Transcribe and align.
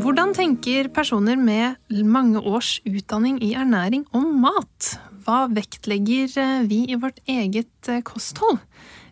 Hvordan 0.00 0.30
tenker 0.32 0.86
personer 0.96 1.36
med 1.36 1.76
mange 2.08 2.40
års 2.40 2.78
utdanning 2.88 3.36
i 3.44 3.50
ernæring 3.58 4.06
om 4.16 4.30
mat? 4.40 4.94
Hva 5.26 5.42
vektlegger 5.52 6.30
eh, 6.40 6.62
vi 6.70 6.78
i 6.88 6.96
vårt 6.96 7.18
eget 7.28 7.90
eh, 7.90 8.00
kosthold? 8.06 8.62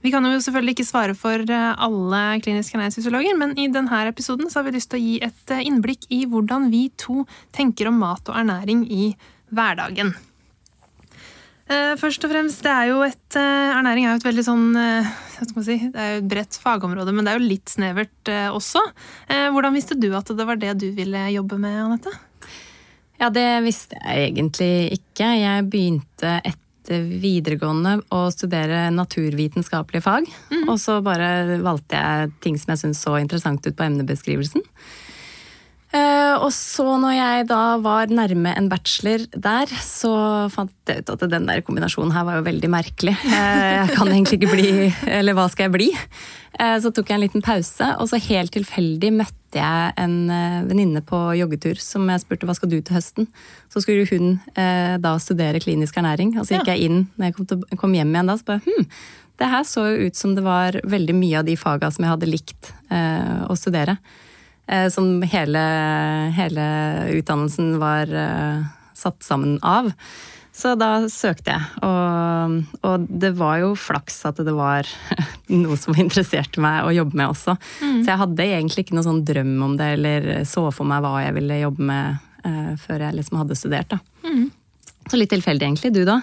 Vi 0.00 0.12
kan 0.14 0.24
jo 0.24 0.38
selvfølgelig 0.40 0.78
ikke 0.78 0.86
svare 0.88 1.16
for 1.18 1.44
eh, 1.44 1.82
alle 1.84 2.22
kliniske 2.40 2.78
ernæringsfysiologer, 2.78 3.36
men 3.36 3.52
i 3.60 3.68
denne 3.74 4.00
episoden 4.08 4.48
har 4.54 4.64
vi 4.64 4.72
lyst 4.78 4.88
til 4.94 5.00
å 5.00 5.04
gi 5.04 5.18
et 5.28 5.54
innblikk 5.58 6.08
i 6.14 6.22
hvordan 6.24 6.70
vi 6.72 6.86
to 6.96 7.26
tenker 7.52 7.92
om 7.92 8.00
mat 8.00 8.24
og 8.32 8.40
ernæring 8.40 8.86
i 8.88 9.12
hverdagen. 9.52 10.14
Først 11.68 12.22
og 12.24 12.32
fremst, 12.32 12.64
er 12.64 12.86
jo 12.88 13.02
et, 13.04 13.36
Ernæring 13.36 14.06
er 14.06 14.14
jo 14.14 14.20
et 14.22 14.30
veldig 14.30 14.44
sånn 14.46 14.70
si, 15.64 15.78
Det 15.92 15.98
er 15.98 16.14
jo 16.14 16.22
et 16.22 16.30
bredt 16.30 16.58
fagområde, 16.62 17.14
men 17.14 17.26
det 17.26 17.32
er 17.32 17.40
jo 17.40 17.50
litt 17.50 17.72
snevert 17.72 18.32
også. 18.52 18.82
Hvordan 19.28 19.76
visste 19.76 19.96
du 19.98 20.10
at 20.16 20.30
det 20.34 20.46
var 20.48 20.60
det 20.60 20.76
du 20.82 20.88
ville 20.96 21.26
jobbe 21.34 21.58
med, 21.60 21.76
Anette? 21.84 22.14
Ja, 23.18 23.30
det 23.34 23.46
visste 23.64 23.98
jeg 23.98 24.30
egentlig 24.30 24.72
ikke. 24.94 25.26
Jeg 25.40 25.66
begynte 25.72 26.36
etter 26.46 27.02
videregående 27.20 27.96
å 28.14 28.20
studere 28.32 28.86
naturvitenskapelige 28.94 30.04
fag. 30.04 30.28
Mm. 30.52 30.68
Og 30.70 30.78
så 30.80 31.00
bare 31.04 31.58
valgte 31.64 31.98
jeg 31.98 32.30
ting 32.44 32.56
som 32.60 32.72
jeg 32.72 32.84
syntes 32.84 33.02
så 33.04 33.18
interessant 33.18 33.66
ut 33.66 33.76
på 33.76 33.88
emnebeskrivelsen. 33.88 34.62
Uh, 35.88 36.36
og 36.44 36.50
så 36.52 36.84
når 37.00 37.14
jeg 37.16 37.44
da 37.48 37.60
var 37.80 38.10
nærme 38.12 38.50
en 38.52 38.66
bachelor 38.68 39.22
der, 39.32 39.70
så 39.80 40.10
fant 40.52 40.72
jeg 40.84 41.00
ut 41.00 41.12
at 41.14 41.22
den 41.32 41.46
der 41.48 41.62
kombinasjonen 41.64 42.12
her 42.12 42.26
var 42.28 42.36
jo 42.36 42.44
veldig 42.44 42.68
merkelig. 42.74 43.14
Uh, 43.24 43.32
jeg 43.32 43.94
kan 43.94 44.10
egentlig 44.12 44.36
ikke 44.36 44.50
bli 44.52 44.72
Eller 45.08 45.36
hva 45.38 45.46
skal 45.48 45.68
jeg 45.68 45.74
bli? 45.78 45.86
Uh, 46.58 46.76
så 46.84 46.92
tok 46.92 47.08
jeg 47.08 47.16
en 47.16 47.24
liten 47.24 47.44
pause, 47.44 47.88
og 47.96 48.10
så 48.12 48.20
helt 48.26 48.52
tilfeldig 48.52 49.14
møtte 49.16 49.62
jeg 49.62 49.96
en 49.96 50.28
venninne 50.68 51.00
på 51.08 51.22
joggetur 51.38 51.80
som 51.80 52.04
jeg 52.12 52.20
spurte 52.20 52.44
hva 52.44 52.58
skal 52.58 52.68
du 52.68 52.82
til 52.82 52.98
høsten. 52.98 53.30
Så 53.72 53.80
skulle 53.80 54.04
hun 54.10 54.36
da 55.00 55.14
studere 55.24 55.62
klinisk 55.64 55.96
ernæring, 55.96 56.34
og 56.36 56.44
så 56.44 56.58
gikk 56.58 56.68
jeg 56.74 56.84
inn 56.84 56.98
når 57.16 57.30
jeg 57.30 57.78
kom, 57.80 57.96
hjem 57.96 58.12
igjen 58.12 58.28
da, 58.28 58.36
så 58.36 58.44
bare 58.50 58.60
hm, 58.66 58.84
det 59.40 59.48
her 59.54 59.64
så 59.64 59.86
jo 59.88 60.10
ut 60.10 60.20
som 60.20 60.36
det 60.36 60.44
var 60.44 60.76
veldig 60.84 61.16
mye 61.16 61.40
av 61.40 61.48
de 61.48 61.56
faga 61.56 61.88
som 61.94 62.04
jeg 62.04 62.12
hadde 62.12 62.28
likt 62.28 62.74
å 62.92 63.56
studere. 63.56 63.96
Eh, 64.68 64.88
som 64.92 65.22
hele, 65.22 65.60
hele 66.36 66.64
utdannelsen 67.16 67.78
var 67.80 68.10
eh, 68.12 68.66
satt 68.94 69.22
sammen 69.22 69.58
av. 69.62 69.92
Så 70.52 70.74
da 70.74 71.06
søkte 71.08 71.54
jeg, 71.54 71.66
og, 71.86 72.54
og, 72.82 73.04
det 73.22 73.30
var 73.38 73.60
jo 73.62 73.70
flaks 73.78 74.16
at 74.26 74.40
det 74.42 74.52
var 74.56 74.88
noe 75.54 75.76
som 75.78 75.96
interesserte 75.96 76.60
meg 76.60 76.84
å 76.84 76.94
jobbe 76.96 77.16
med 77.20 77.30
også. 77.30 77.54
Mm. 77.78 78.00
Så 78.02 78.10
jeg 78.10 78.20
hadde 78.24 78.48
egentlig 78.48 78.84
ikke 78.84 78.98
noen 78.98 79.06
sånn 79.06 79.24
drøm 79.28 79.54
om 79.64 79.76
det, 79.78 79.92
eller 79.96 80.28
så 80.50 80.66
for 80.74 80.88
meg 80.90 81.04
hva 81.04 81.14
jeg 81.22 81.36
ville 81.38 81.60
jobbe 81.62 81.88
med 81.92 82.18
eh, 82.42 82.72
før 82.82 83.06
jeg 83.06 83.18
liksom 83.20 83.40
hadde 83.40 83.60
studert. 83.60 83.94
da. 83.94 84.26
Mm. 84.26 84.48
Så 85.08 85.20
litt 85.20 85.32
tilfeldig 85.32 85.70
egentlig. 85.70 85.94
Du 85.94 86.02
da? 86.04 86.18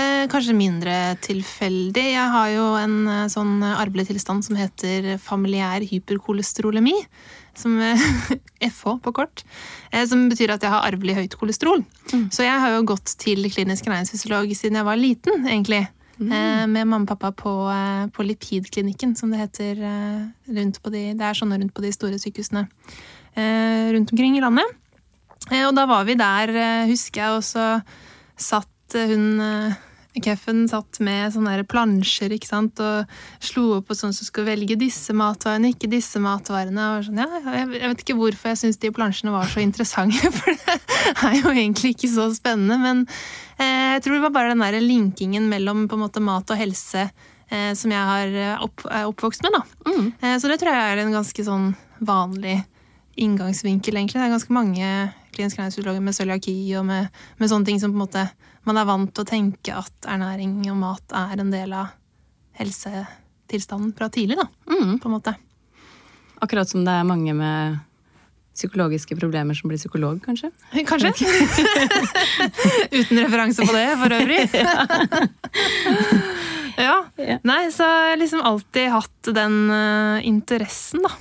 Eh, 0.00 0.24
kanskje 0.32 0.56
mindre 0.56 0.96
tilfeldig. 1.20 2.06
Jeg 2.14 2.32
har 2.32 2.48
jo 2.54 2.66
en 2.80 3.28
sånn 3.32 3.60
arvelig 3.66 4.08
tilstand 4.08 4.46
som 4.46 4.56
heter 4.56 5.14
familiær 5.20 5.84
hyperkolesterolemi 5.84 6.96
som 7.54 7.78
FH 8.76 8.98
på 9.02 9.12
kort, 9.12 9.44
eh, 9.90 10.04
som 10.08 10.28
betyr 10.30 10.54
at 10.54 10.64
jeg 10.64 10.72
har 10.72 10.86
arvelig 10.88 11.16
høyt 11.18 11.38
kolesterol. 11.38 11.84
Mm. 12.12 12.28
Så 12.32 12.46
jeg 12.46 12.60
har 12.64 12.76
jo 12.76 12.86
gått 12.92 13.16
til 13.22 13.44
klinisk 13.52 13.88
ernæringsfysiolog 13.88 14.54
siden 14.56 14.80
jeg 14.80 14.88
var 14.88 15.00
liten, 15.00 15.46
egentlig. 15.46 15.84
Mm. 16.18 16.28
Eh, 16.28 16.66
med 16.70 16.86
mamma 16.86 17.02
og 17.04 17.10
pappa 17.14 17.32
på, 17.36 17.54
eh, 17.72 18.06
på, 18.14 18.26
Lipidklinikken, 18.26 19.16
som 19.18 19.32
det 19.32 19.42
heter. 19.42 19.82
De, 20.46 20.68
det 20.84 21.26
er 21.26 21.38
sånne 21.38 21.58
rundt 21.60 21.74
på 21.74 21.84
de 21.84 21.92
store 21.94 22.20
sykehusene 22.20 22.68
rundt 23.32 24.10
omkring 24.12 24.34
i 24.36 24.42
landet. 24.44 24.68
Og 25.64 25.70
da 25.72 25.86
var 25.88 26.04
vi 26.04 26.18
der, 26.20 26.50
husker 26.84 27.22
jeg, 27.22 27.36
og 27.38 27.46
så 27.46 27.64
satt 28.36 28.68
hun 28.96 29.74
Keffen 30.20 30.66
satt 30.68 30.98
med 31.00 31.32
sånne 31.32 31.62
plansjer 31.64 32.34
ikke 32.36 32.48
sant? 32.50 32.80
og 32.84 33.08
slo 33.40 33.78
opp 33.78 33.88
på 33.88 33.96
sånn 33.96 34.12
som 34.12 34.28
skulle 34.28 34.50
velge 34.50 34.76
disse 34.76 35.14
matvarene, 35.16 35.70
ikke 35.72 35.88
disse 35.92 36.20
matvarene. 36.20 36.88
Og 36.98 37.06
sånn, 37.06 37.22
ja, 37.22 37.40
jeg, 37.46 37.70
vet 37.80 38.04
ikke 38.04 38.18
hvorfor 38.18 38.52
jeg 38.52 38.60
syns 38.60 38.80
de 38.82 38.92
plansjene 38.92 39.32
var 39.32 39.48
så 39.48 39.62
interessante, 39.64 40.32
for 40.36 40.52
det 40.52 40.76
er 41.30 41.38
jo 41.38 41.54
egentlig 41.54 41.94
ikke 41.94 42.12
så 42.12 42.28
spennende. 42.36 42.76
Men 42.82 43.06
eh, 43.56 43.94
jeg 43.96 44.04
tror 44.04 44.18
det 44.18 44.24
var 44.26 44.36
bare 44.36 44.52
den 44.52 44.66
der 44.66 44.84
linkingen 44.84 45.48
mellom 45.52 45.86
på 45.88 45.96
en 45.96 46.04
måte 46.04 46.24
mat 46.24 46.52
og 46.52 46.60
helse 46.60 47.06
eh, 47.08 47.72
som 47.78 47.96
jeg 47.96 48.12
har 48.12 48.36
eh, 48.44 48.66
opp, 48.68 48.84
er 48.90 49.08
oppvokst 49.08 49.48
med. 49.48 49.56
da. 49.56 49.64
Mm. 49.88 50.12
Eh, 50.20 50.36
så 50.36 50.52
det 50.52 50.60
tror 50.60 50.76
jeg 50.76 50.92
er 50.92 51.02
en 51.06 51.16
ganske 51.16 51.48
sånn 51.48 51.72
vanlig 52.04 52.60
inngangsvinkel, 53.16 53.96
egentlig. 53.96 54.20
Det 54.20 54.28
er 54.28 54.36
ganske 54.36 54.60
mange 54.60 54.86
kliniske 55.32 55.56
ernæringsfysiologer 55.56 56.04
med 56.04 56.16
cøliaki 56.16 56.56
og 56.76 56.88
med, 56.88 57.22
med 57.40 57.48
sånne 57.48 57.68
ting 57.68 57.80
som 57.80 57.92
på 57.92 57.96
en 57.96 58.04
måte 58.04 58.28
man 58.68 58.78
er 58.78 58.88
vant 58.88 59.12
til 59.14 59.24
å 59.24 59.28
tenke 59.28 59.74
at 59.74 60.10
ernæring 60.10 60.60
og 60.70 60.78
mat 60.80 61.14
er 61.18 61.42
en 61.42 61.52
del 61.52 61.72
av 61.74 61.86
helsetilstanden 62.58 63.94
fra 63.96 64.10
tidlig, 64.12 64.38
da. 64.38 64.46
Mm. 64.70 64.98
På 65.02 65.08
en 65.08 65.16
måte. 65.16 65.34
Akkurat 66.42 66.68
som 66.68 66.84
det 66.86 66.94
er 66.94 67.08
mange 67.08 67.34
med 67.36 67.80
psykologiske 68.52 69.16
problemer 69.16 69.56
som 69.56 69.70
blir 69.70 69.80
psykolog, 69.80 70.20
kanskje? 70.24 70.50
Kanskje. 70.90 71.12
Uten 72.98 73.22
referanse 73.22 73.66
på 73.66 73.72
det, 73.72 73.86
for 74.00 74.16
øvrig. 74.18 74.40
ja. 76.86 76.96
Nei, 77.48 77.62
så 77.72 77.88
jeg 77.88 78.10
har 78.10 78.20
liksom 78.20 78.42
alltid 78.52 78.86
hatt 78.92 79.22
den 79.38 79.56
uh, 79.72 80.26
interessen, 80.26 81.00
da. 81.06 81.12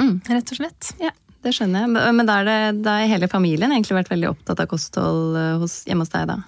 Mm. 0.00 0.14
Rett 0.24 0.54
og 0.54 0.58
slett. 0.62 0.82
Ja, 1.02 1.12
det 1.44 1.52
skjønner 1.56 1.78
jeg. 1.84 2.16
Men 2.16 2.28
da 2.28 2.32
har 2.40 3.10
hele 3.10 3.28
familien 3.28 3.72
egentlig 3.74 4.00
vært 4.00 4.12
veldig 4.14 4.32
opptatt 4.32 4.62
av 4.64 4.70
kosthold 4.70 5.36
uh, 5.36 5.56
hos, 5.60 5.82
hjemme 5.88 6.06
hos 6.06 6.14
deg, 6.14 6.24
da? 6.32 6.40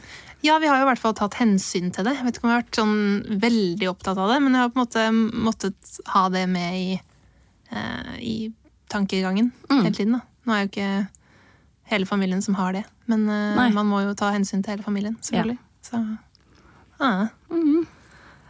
Ja, 0.43 0.59
vi 0.59 0.67
har 0.67 0.81
jo 0.81 0.87
i 0.87 0.91
hvert 0.91 1.03
fall 1.03 1.15
tatt 1.15 1.37
hensyn 1.39 1.93
til 1.95 2.07
det. 2.09 2.17
Jeg 2.19 2.27
vet 2.27 2.39
ikke 2.39 2.49
om 2.49 2.51
jeg 2.51 2.59
har 2.59 2.65
vært 2.65 2.79
sånn 2.81 3.39
veldig 3.45 3.89
opptatt 3.93 4.19
av 4.19 4.33
det, 4.33 4.41
men 4.43 4.57
jeg 4.57 4.65
har 4.65 4.73
på 4.73 4.81
en 4.81 4.83
måte 4.83 5.05
måttet 5.47 5.93
ha 6.11 6.23
det 6.35 6.43
med 6.51 6.79
i, 6.81 6.97
eh, 7.71 8.15
i 8.19 8.37
tankegangen 8.91 9.53
mm. 9.71 9.77
hele 9.79 9.95
tiden. 9.95 10.17
da. 10.19 10.23
Nå 10.43 10.55
er 10.55 10.65
jo 10.65 10.71
ikke 10.73 10.91
hele 11.93 12.09
familien 12.11 12.43
som 12.43 12.59
har 12.59 12.75
det, 12.75 12.83
men 13.11 13.29
eh, 13.31 13.71
man 13.77 13.87
må 13.87 14.03
jo 14.03 14.17
ta 14.19 14.33
hensyn 14.35 14.65
til 14.65 14.77
hele 14.77 14.87
familien, 14.87 15.15
selvfølgelig. 15.23 15.59
Ja. 15.59 15.69
Så, 15.87 16.01
ah. 16.99 17.27
mm. 17.51 17.87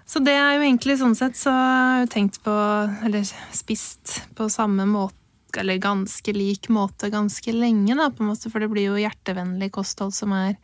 så 0.09 0.25
det 0.25 0.37
er 0.37 0.57
jo 0.57 0.65
egentlig 0.65 0.97
sånn 1.01 1.17
sett 1.19 1.37
så 1.41 1.53
har 1.53 2.03
jeg 2.03 2.13
tenkt 2.17 2.41
på, 2.45 2.57
eller 3.05 3.29
spist 3.53 4.23
på 4.39 4.49
samme 4.53 4.89
måte 4.89 5.19
eller 5.61 5.77
ganske 5.77 6.33
lik 6.33 6.71
måte 6.73 7.11
ganske 7.13 7.53
lenge, 7.53 7.93
da, 7.99 8.09
på 8.09 8.25
en 8.25 8.31
måte, 8.31 8.49
for 8.49 8.65
det 8.65 8.71
blir 8.73 8.87
jo 8.89 9.01
hjertevennlig 9.01 9.69
kosthold 9.75 10.15
som 10.17 10.33
er 10.33 10.55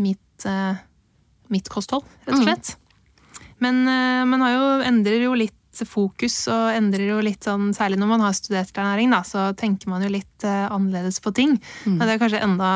mitt 0.00 0.22
uh, 0.48 0.78
mitt 1.52 1.70
kosthold, 1.72 2.06
rett 2.26 2.36
og 2.36 2.42
mm. 2.42 2.46
slett. 2.48 2.74
Mm. 2.76 3.48
Men 3.64 3.80
uh, 3.88 4.28
man 4.30 4.44
har 4.46 4.54
jo, 4.54 4.68
endrer 4.90 5.26
jo 5.26 5.34
litt 5.38 5.56
fokus, 5.86 6.36
og 6.50 6.74
endrer 6.74 7.06
jo 7.12 7.20
litt 7.22 7.46
sånn 7.46 7.70
Særlig 7.72 8.00
når 8.00 8.08
man 8.10 8.24
har 8.24 8.34
studert 8.36 8.74
ernæring, 8.74 9.12
da, 9.14 9.22
så 9.24 9.50
tenker 9.56 9.88
man 9.92 10.02
jo 10.04 10.10
litt 10.12 10.46
uh, 10.46 10.68
annerledes 10.72 11.20
på 11.24 11.32
ting. 11.36 11.56
Mm. 11.86 11.96
Men 11.96 12.06
det 12.06 12.14
er 12.14 12.22
kanskje 12.22 12.44
enda 12.44 12.70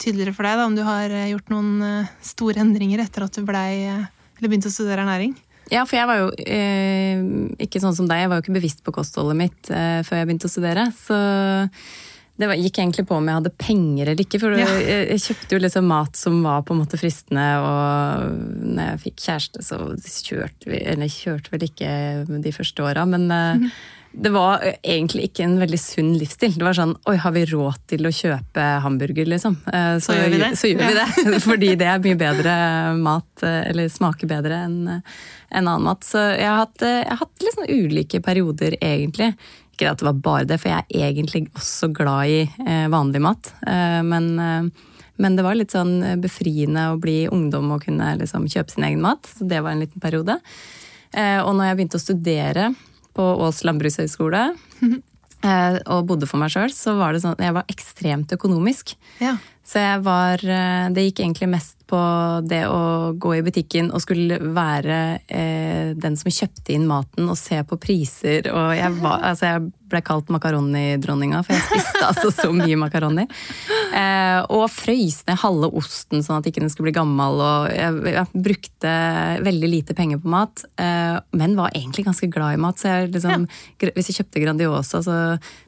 tydeligere 0.00 0.34
for 0.34 0.48
deg 0.48 0.58
da, 0.58 0.66
om 0.66 0.74
du 0.74 0.82
har 0.82 1.12
gjort 1.30 1.52
noen 1.54 2.06
store 2.24 2.64
endringer 2.64 3.04
etter 3.04 3.28
at 3.28 3.36
du 3.36 3.44
blei 3.46 3.84
eller 3.84 4.50
begynte 4.50 4.66
å 4.66 4.74
studere 4.74 5.04
ernæring. 5.04 5.36
Ja, 5.72 5.84
for 5.88 5.96
jeg 5.96 6.08
var 6.08 6.18
jo 6.20 6.26
eh, 6.44 7.22
ikke 7.64 7.80
sånn 7.80 7.94
som 7.96 8.08
deg, 8.08 8.24
jeg 8.24 8.30
var 8.30 8.40
jo 8.40 8.44
ikke 8.44 8.56
bevisst 8.58 8.82
på 8.84 8.92
kostholdet 8.92 9.38
mitt 9.38 9.70
eh, 9.72 10.02
før 10.04 10.20
jeg 10.20 10.28
begynte 10.28 10.50
å 10.50 10.52
studere. 10.52 10.88
Så 10.98 11.16
det 12.34 12.50
gikk 12.58 12.80
egentlig 12.82 13.06
på 13.06 13.14
om 13.14 13.28
jeg 13.30 13.38
hadde 13.38 13.54
penger 13.62 14.08
eller 14.10 14.24
ikke. 14.24 14.40
For 14.42 14.58
ja. 14.58 14.66
jeg, 14.66 15.02
jeg, 15.12 15.22
kjøpte 15.28 15.54
jo 15.54 15.62
liksom 15.62 15.90
mat 15.90 16.18
som 16.18 16.40
var 16.42 16.64
på 16.66 16.74
en 16.74 16.80
måte 16.82 16.98
fristende, 16.98 17.44
og 17.62 18.38
når 18.74 18.88
jeg 18.88 19.02
fikk 19.04 19.26
kjæreste, 19.28 19.66
så 19.66 19.82
kjørte 20.02 20.72
vi 20.72 20.80
Eller 20.94 21.12
kjørte 21.12 21.52
vel 21.54 21.68
ikke 21.68 21.92
de 22.42 22.54
første 22.54 22.82
åra, 22.82 23.04
men 23.06 23.28
mm. 23.30 23.68
det 24.26 24.34
var 24.34 24.66
egentlig 24.82 25.28
ikke 25.28 25.46
en 25.46 25.56
veldig 25.62 25.78
sunn 25.78 26.10
livsstil. 26.18 26.58
Det 26.58 26.66
var 26.66 26.78
sånn 26.80 26.96
Oi, 27.06 27.16
har 27.22 27.36
vi 27.38 27.46
råd 27.52 27.86
til 27.94 28.10
å 28.10 28.14
kjøpe 28.18 28.66
hamburger, 28.82 29.30
liksom? 29.30 29.60
Eh, 29.70 29.94
så, 30.00 30.10
så 30.10 30.18
gjør 30.18 30.34
vi 30.34 30.42
det. 30.42 30.52
Så 30.58 30.72
gjør 30.72 30.84
vi 30.90 30.98
det. 30.98 31.40
Fordi 31.48 31.72
det 31.78 31.90
er 31.92 32.04
mye 32.08 32.22
bedre 32.26 32.58
mat, 32.98 33.32
eh, 33.46 33.62
eller 33.70 33.94
smaker 33.94 34.30
bedre 34.34 34.64
enn 34.66 34.78
en 35.54 35.68
annen 35.68 35.86
mat. 35.86 36.02
Så 36.02 36.18
jeg 36.34 36.50
har 36.50 36.64
hatt, 36.64 36.82
jeg 36.82 37.06
har 37.06 37.20
hatt 37.20 37.44
liksom 37.46 37.68
ulike 37.70 38.18
perioder, 38.26 38.74
egentlig, 38.82 39.36
ikke 39.74 39.90
at 39.90 40.00
det 40.00 40.08
var 40.08 40.22
bare 40.24 40.48
det, 40.48 40.60
for 40.62 40.72
jeg 40.72 40.86
er 40.88 41.10
egentlig 41.10 41.46
også 41.54 41.90
glad 41.94 42.32
i 42.32 42.40
eh, 42.64 42.86
vanlig 42.92 43.22
mat. 43.24 43.50
Eh, 43.66 44.00
men, 44.06 44.30
eh, 44.38 44.94
men, 45.20 45.36
det 45.36 45.44
var 45.46 45.58
litt 45.58 45.74
sånn 45.74 45.98
befriende 46.22 46.88
å 46.92 47.00
bli 47.02 47.24
ungdom 47.30 47.74
og 47.76 47.84
kunne 47.86 48.14
liksom, 48.20 48.48
kjøpe 48.50 48.74
sin 48.74 48.88
egen 48.88 49.04
mat. 49.04 49.28
Så 49.28 49.46
det 49.50 49.60
var 49.64 49.74
en 49.74 49.84
liten 49.84 50.02
periode. 50.02 50.38
Eh, 51.14 51.40
og 51.42 51.54
når 51.54 51.70
jeg 51.70 51.78
begynte 51.78 52.00
å 52.00 52.02
studere 52.02 52.68
på 53.14 53.24
Ås 53.46 53.62
landbrukshøgskole 53.66 54.42
eh, 55.46 55.76
og 55.86 56.06
bodde 56.08 56.28
for 56.30 56.42
meg 56.42 56.52
sjøl, 56.54 56.72
så 56.74 56.96
var 56.98 57.14
det 57.14 57.22
sånn 57.22 57.36
at 57.36 57.44
jeg 57.46 57.56
var 57.56 57.70
ekstremt 57.70 58.34
økonomisk. 58.34 58.96
Ja. 59.22 59.36
Så 59.64 59.80
jeg 59.80 60.02
var 60.04 60.42
eh, 60.44 60.90
Det 60.92 61.06
gikk 61.06 61.22
egentlig 61.22 61.48
mest 61.54 61.78
på 61.90 62.00
det 62.48 62.64
å 62.70 63.12
gå 63.20 63.36
i 63.36 63.44
butikken 63.44 63.90
og 63.94 64.02
skulle 64.04 64.38
være 64.40 64.98
eh, 65.28 65.92
den 65.96 66.18
som 66.18 66.32
kjøpte 66.32 66.74
inn 66.74 66.88
maten 66.88 67.28
og 67.30 67.38
se 67.38 67.60
på 67.68 67.78
priser. 67.80 68.50
Og 68.52 68.74
jeg, 68.76 68.92
var, 69.04 69.24
altså 69.32 69.50
jeg 69.52 69.72
ble 69.94 70.00
kalt 70.04 70.30
makaronidronninga, 70.32 71.42
for 71.44 71.54
jeg 71.54 71.66
spiste 71.68 72.02
altså 72.08 72.30
så 72.34 72.50
mye 72.54 72.76
makaroni. 72.80 73.26
Eh, 73.94 74.40
og 74.50 74.64
frøys 74.72 75.20
ned 75.28 75.38
halve 75.42 75.70
osten 75.78 76.24
sånn 76.24 76.40
at 76.40 76.48
ikke 76.48 76.62
den 76.64 76.72
skulle 76.72 76.88
bli 76.88 76.96
gammel. 76.96 77.42
Og 77.44 77.68
jeg, 77.70 78.00
jeg 78.16 78.42
brukte 78.48 78.94
veldig 79.44 79.70
lite 79.70 79.96
penger 79.98 80.22
på 80.22 80.32
mat, 80.32 80.64
eh, 80.80 81.18
men 81.36 81.58
var 81.58 81.74
egentlig 81.76 82.06
ganske 82.08 82.30
glad 82.32 82.56
i 82.56 82.62
mat. 82.64 82.80
Så 82.80 82.90
jeg 82.90 83.12
liksom, 83.14 83.46
ja. 83.46 83.92
hvis 83.94 84.10
jeg 84.10 84.20
kjøpte 84.20 84.44
Grandiosa, 84.44 85.02
så 85.04 85.18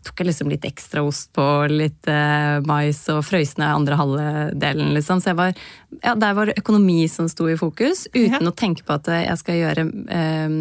tok 0.07 0.23
jeg 0.23 0.31
liksom 0.33 0.53
litt 0.53 0.67
ekstra 0.69 1.05
ost 1.07 1.31
på, 1.37 1.47
litt 1.71 2.11
eh, 2.11 2.59
mais 2.67 3.05
og 3.13 3.23
frøys 3.27 3.57
ned 3.61 3.69
andre 3.69 4.01
halvdelen, 4.01 4.95
liksom. 4.97 5.23
Så 5.23 5.33
jeg 5.33 5.41
var 5.43 5.67
ja, 6.07 6.15
der 6.15 6.37
var 6.39 6.49
det 6.49 6.61
økonomi 6.61 7.03
som 7.11 7.29
sto 7.31 7.49
i 7.51 7.59
fokus, 7.59 8.07
uten 8.15 8.39
ja. 8.39 8.47
å 8.47 8.55
tenke 8.55 8.87
på 8.87 8.95
at 8.95 9.11
jeg 9.11 9.41
skal 9.43 9.59
gjøre 9.59 9.87
um, 9.91 10.61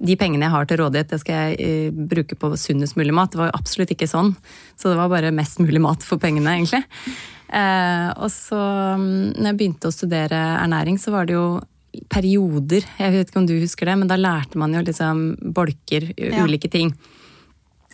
de 0.00 0.16
pengene 0.16 0.46
jeg 0.46 0.54
har 0.54 0.68
til 0.68 0.80
rådighet, 0.80 1.10
det 1.12 1.20
skal 1.20 1.42
jeg 1.50 1.90
uh, 1.90 2.06
bruke 2.14 2.38
på 2.40 2.52
sunnest 2.60 2.96
mulig 2.96 3.12
mat. 3.16 3.32
Det 3.32 3.42
var 3.42 3.50
jo 3.50 3.58
absolutt 3.58 3.92
ikke 3.92 4.08
sånn. 4.08 4.32
Så 4.80 4.88
det 4.88 4.96
var 4.96 5.12
bare 5.12 5.34
mest 5.36 5.60
mulig 5.60 5.82
mat 5.84 6.06
for 6.06 6.22
pengene, 6.22 6.56
egentlig. 6.56 6.80
Uh, 7.50 8.08
og 8.16 8.30
så, 8.32 8.60
um, 8.96 9.04
når 9.36 9.50
jeg 9.50 9.60
begynte 9.60 9.90
å 9.90 9.94
studere 9.94 10.40
ernæring, 10.62 10.96
så 11.02 11.12
var 11.12 11.28
det 11.28 11.36
jo 11.36 11.46
perioder. 12.08 12.86
Jeg 13.02 13.12
vet 13.12 13.30
ikke 13.30 13.42
om 13.42 13.48
du 13.50 13.56
husker 13.58 13.90
det, 13.90 13.98
men 14.00 14.10
da 14.10 14.16
lærte 14.16 14.60
man 14.62 14.72
jo 14.72 14.84
liksom 14.86 15.24
bolker, 15.56 16.12
ja. 16.16 16.46
ulike 16.46 16.70
ting. 16.72 16.94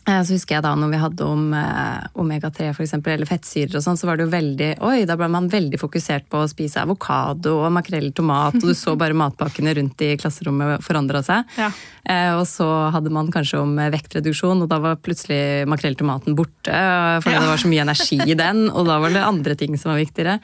Eh, 0.07 0.21
så 0.23 0.37
husker 0.37 0.57
jeg 0.57 0.63
da 0.63 0.73
når 0.79 0.93
vi 0.93 1.01
hadde 1.03 1.27
om 1.27 1.49
eh, 1.57 2.07
omega-3 2.23 2.71
for 2.77 2.85
eksempel, 2.85 3.17
eller 3.17 3.29
fettsyrer 3.29 3.75
og 3.79 3.83
sånn, 3.83 3.99
så 3.99 4.07
var 4.07 4.19
det 4.19 4.27
jo 4.27 4.35
veldig 4.35 4.71
Oi, 4.87 5.01
da 5.09 5.17
ble 5.19 5.29
man 5.33 5.49
veldig 5.51 5.81
fokusert 5.83 6.29
på 6.31 6.45
å 6.45 6.51
spise 6.51 6.85
avokado 6.85 7.57
og 7.59 7.75
makrell 7.75 8.13
tomat, 8.15 8.55
og 8.61 8.71
du 8.71 8.75
så 8.77 8.95
bare 8.99 9.17
matpakkene 9.19 9.75
rundt 9.79 10.05
i 10.07 10.13
klasserommet 10.21 10.85
forandra 10.87 11.23
seg. 11.27 11.51
Ja. 11.59 11.73
Eh, 12.07 12.33
og 12.37 12.45
så 12.47 12.67
hadde 12.95 13.11
man 13.11 13.33
kanskje 13.35 13.59
om 13.65 13.75
vektreduksjon, 13.75 14.63
og 14.63 14.71
da 14.71 14.79
var 14.83 15.01
plutselig 15.03 15.67
makrell 15.71 15.99
tomaten 15.99 16.37
borte. 16.39 16.71
Fordi 16.71 17.35
ja. 17.35 17.43
det 17.43 17.51
var 17.51 17.63
så 17.63 17.71
mye 17.73 17.83
energi 17.83 18.21
i 18.23 18.39
den, 18.39 18.67
og 18.71 18.87
da 18.87 19.01
var 19.03 19.15
det 19.15 19.25
andre 19.27 19.59
ting 19.59 19.75
som 19.81 19.91
var 19.91 19.99
viktigere. 19.99 20.39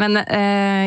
Men 0.00 0.18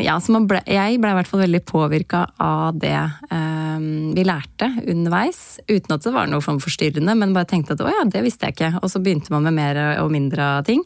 ja, 0.04 0.18
så 0.19 0.42
ble, 0.44 0.60
jeg 0.68 1.00
ble 1.00 1.13
i 1.13 1.18
hvert 1.19 1.30
fall 1.30 1.44
veldig 1.45 1.62
påvirka 1.68 2.25
av 2.44 2.77
det 2.80 2.98
vi 3.30 4.25
lærte 4.25 4.68
underveis, 4.89 5.60
uten 5.69 5.95
at 5.95 6.04
det 6.04 6.13
var 6.16 6.27
noe 6.30 6.44
forstyrrende, 6.44 7.16
men 7.16 7.36
bare 7.36 7.48
tenkte 7.50 7.77
at 7.77 7.83
å 7.86 7.92
ja, 7.92 8.08
det 8.13 8.23
visste 8.25 8.47
jeg 8.47 8.57
ikke. 8.57 8.71
Og 8.83 8.91
så 8.91 9.01
begynte 9.03 9.33
man 9.33 9.47
med 9.47 9.57
mer 9.57 9.79
og 10.03 10.11
mindre 10.13 10.51
ting. 10.67 10.83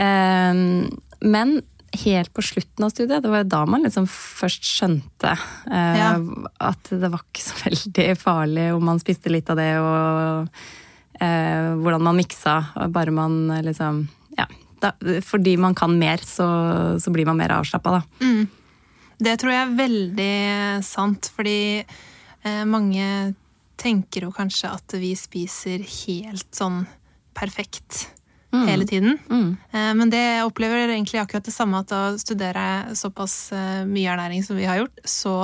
Ehm, 0.00 0.90
men 1.20 1.60
helt 2.04 2.30
på 2.34 2.42
slutten 2.42 2.86
av 2.86 2.92
studiet, 2.92 3.22
det 3.24 3.32
var 3.32 3.48
da 3.50 3.64
man 3.66 3.82
liksom 3.82 4.06
først 4.10 4.66
skjønte 4.66 5.32
eh, 5.34 5.96
ja. 5.98 6.12
at 6.62 6.92
det 6.92 7.10
var 7.10 7.24
ikke 7.24 7.42
så 7.42 7.58
veldig 7.66 8.06
farlig 8.20 8.68
om 8.76 8.86
man 8.92 9.02
spiste 9.02 9.32
litt 9.32 9.50
av 9.50 9.58
det, 9.58 9.72
og 9.82 10.62
eh, 11.18 11.74
hvordan 11.80 12.06
man 12.06 12.20
miksa. 12.20 12.60
Bare 12.94 13.14
man 13.14 13.42
liksom 13.66 14.06
Ja. 14.38 14.48
Da, 14.80 14.94
fordi 15.20 15.58
man 15.60 15.74
kan 15.76 15.92
mer, 16.00 16.22
så, 16.24 16.46
så 16.96 17.12
blir 17.12 17.26
man 17.28 17.36
mer 17.36 17.52
avslappa, 17.52 17.98
da. 17.98 18.24
Mm. 18.24 18.46
Det 19.20 19.34
tror 19.36 19.52
jeg 19.52 19.60
er 19.60 19.74
veldig 19.76 20.36
sant, 20.86 21.28
fordi 21.36 21.82
eh, 21.82 22.62
mange 22.64 23.34
tenker 23.80 24.26
jo 24.26 24.32
kanskje 24.34 24.70
at 24.70 24.96
vi 25.00 25.14
spiser 25.16 25.82
helt 26.04 26.48
sånn 26.54 26.82
perfekt 27.36 28.10
mm. 28.52 28.66
hele 28.68 28.86
tiden. 28.86 29.18
Mm. 29.30 29.56
Eh, 29.72 29.90
men 29.96 30.12
det 30.12 30.20
jeg 30.20 30.46
opplever 30.46 30.88
egentlig 30.88 31.20
akkurat 31.22 31.46
det 31.46 31.54
samme 31.54 31.80
at 31.80 31.92
å 31.94 32.02
studere 32.20 32.94
såpass 32.98 33.52
eh, 33.56 33.82
mye 33.88 34.10
ernæring 34.12 34.44
som 34.44 34.58
vi 34.58 34.68
har 34.68 34.82
gjort, 34.82 35.04
så 35.04 35.36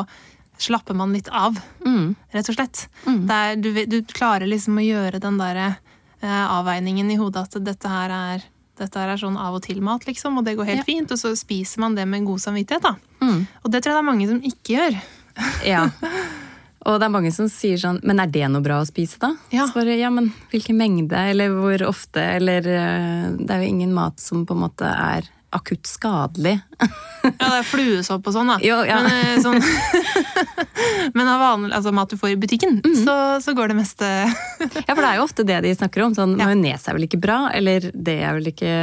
slapper 0.59 0.97
man 0.97 1.13
litt 1.13 1.29
av, 1.29 1.59
mm. 1.85 2.15
rett 2.33 2.49
og 2.49 2.57
slett. 2.57 2.87
Mm. 3.05 3.23
Der 3.29 3.57
du, 3.61 3.71
du, 3.93 3.99
klarer 4.09 4.49
liksom 4.49 4.79
å 4.81 4.85
gjøre 4.85 5.21
den 5.21 5.41
derre 5.41 5.75
eh, 6.23 6.45
avveiningen 6.45 7.11
i 7.13 7.19
hodet 7.21 7.45
at 7.49 7.59
dette 7.65 7.93
her 7.93 8.15
er 8.15 8.47
dette 8.77 9.01
er 9.01 9.17
sånn 9.17 9.39
av 9.41 9.55
og 9.57 9.63
til-mat, 9.65 10.03
liksom, 10.05 10.35
og 10.37 10.45
det 10.45 10.53
går 10.59 10.67
helt 10.69 10.83
ja. 10.83 10.85
fint. 10.85 11.13
Og 11.13 11.17
så 11.17 11.31
spiser 11.39 11.81
man 11.81 11.95
det 11.97 12.05
med 12.09 12.27
god 12.29 12.43
samvittighet, 12.45 12.85
da. 12.85 13.23
Mm. 13.25 13.47
Og 13.65 13.71
det 13.73 13.81
tror 13.81 13.95
jeg 13.95 13.97
det 13.97 14.03
er 14.03 14.11
mange 14.11 14.27
som 14.29 14.43
ikke 14.45 14.75
gjør. 14.77 14.99
Ja. 15.65 15.87
Og 16.87 17.01
det 17.01 17.09
er 17.09 17.15
mange 17.15 17.33
som 17.35 17.49
sier 17.51 17.81
sånn 17.83 17.99
Men 18.07 18.23
er 18.23 18.31
det 18.33 18.47
noe 18.53 18.65
bra 18.65 18.81
å 18.83 18.89
spise, 18.89 19.19
da? 19.23 19.33
Ja. 19.55 19.67
Så 19.67 19.81
bare, 19.81 19.97
ja, 19.99 20.11
men 20.15 20.31
hvilken 20.53 20.79
mengde, 20.79 21.19
eller 21.33 21.55
hvor 21.55 21.89
ofte, 21.89 22.23
eller 22.39 22.67
eh, 22.71 23.33
Det 23.41 23.51
er 23.51 23.65
jo 23.65 23.73
ingen 23.73 23.97
mat 23.97 24.23
som 24.23 24.47
på 24.47 24.57
en 24.57 24.67
måte 24.69 24.91
er 24.91 25.27
akutt 25.57 25.87
skadelig. 25.89 26.59
ja, 27.25 27.31
det 27.49 27.59
er 27.61 27.67
fluesopp 27.67 28.27
og 28.29 28.35
sånn, 28.35 28.51
da. 28.51 28.57
Jo, 28.65 28.81
ja. 28.85 28.99
Men, 29.01 29.15
eh, 29.15 29.39
sånn, 29.41 29.61
men 31.17 31.31
av 31.31 31.41
vanlig, 31.41 31.73
altså, 31.79 31.93
mat 31.97 32.13
du 32.13 32.19
får 32.21 32.35
i 32.35 32.39
butikken, 32.41 32.81
mm. 32.85 32.97
så, 33.05 33.17
så, 33.45 33.55
går 33.57 33.73
det 33.73 33.79
meste 33.79 34.11
Ja, 34.27 34.93
for 34.93 35.01
det 35.01 35.09
er 35.09 35.21
jo 35.21 35.27
ofte 35.27 35.47
det 35.49 35.61
de 35.65 35.73
snakker 35.79 36.05
om. 36.07 36.17
Sånn, 36.19 36.35
ja. 36.37 36.51
Majones 36.51 36.87
er 36.87 36.99
vel 36.99 37.09
ikke 37.09 37.23
bra, 37.23 37.39
eller 37.57 37.89
det 37.95 38.19
er 38.21 38.37
vel 38.37 38.51
ikke 38.53 38.75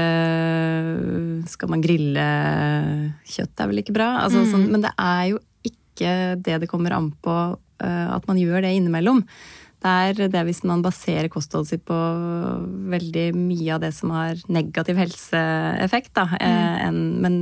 Skal 1.51 1.73
man 1.73 1.83
grille 1.83 2.27
kjøtt, 3.27 3.53
er 3.59 3.73
vel 3.73 3.83
ikke 3.83 3.95
bra? 3.95 4.09
Altså, 4.23 4.43
mm. 4.43 4.49
sånn, 4.55 4.69
men 4.73 4.87
det 4.87 4.95
er 4.97 5.27
jo 5.33 5.43
ikke 5.67 6.15
det 6.41 6.63
det 6.63 6.71
kommer 6.71 6.95
an 6.95 7.11
på 7.21 7.37
at 7.83 8.25
man 8.29 8.39
gjør 8.39 8.63
det 8.63 8.73
innimellom. 8.77 9.23
Det 9.83 9.91
er 9.91 10.31
det 10.31 10.45
hvis 10.47 10.63
man 10.67 10.83
baserer 10.83 11.27
kostholdet 11.31 11.73
sitt 11.73 11.83
på 11.87 11.97
veldig 12.93 13.27
mye 13.35 13.75
av 13.75 13.83
det 13.83 13.91
som 13.95 14.13
har 14.15 14.39
negativ 14.47 14.99
helseeffekt. 15.01 16.13
Da. 16.15 16.29
Eh, 16.39 16.87
mm. 16.87 17.01
men, 17.25 17.37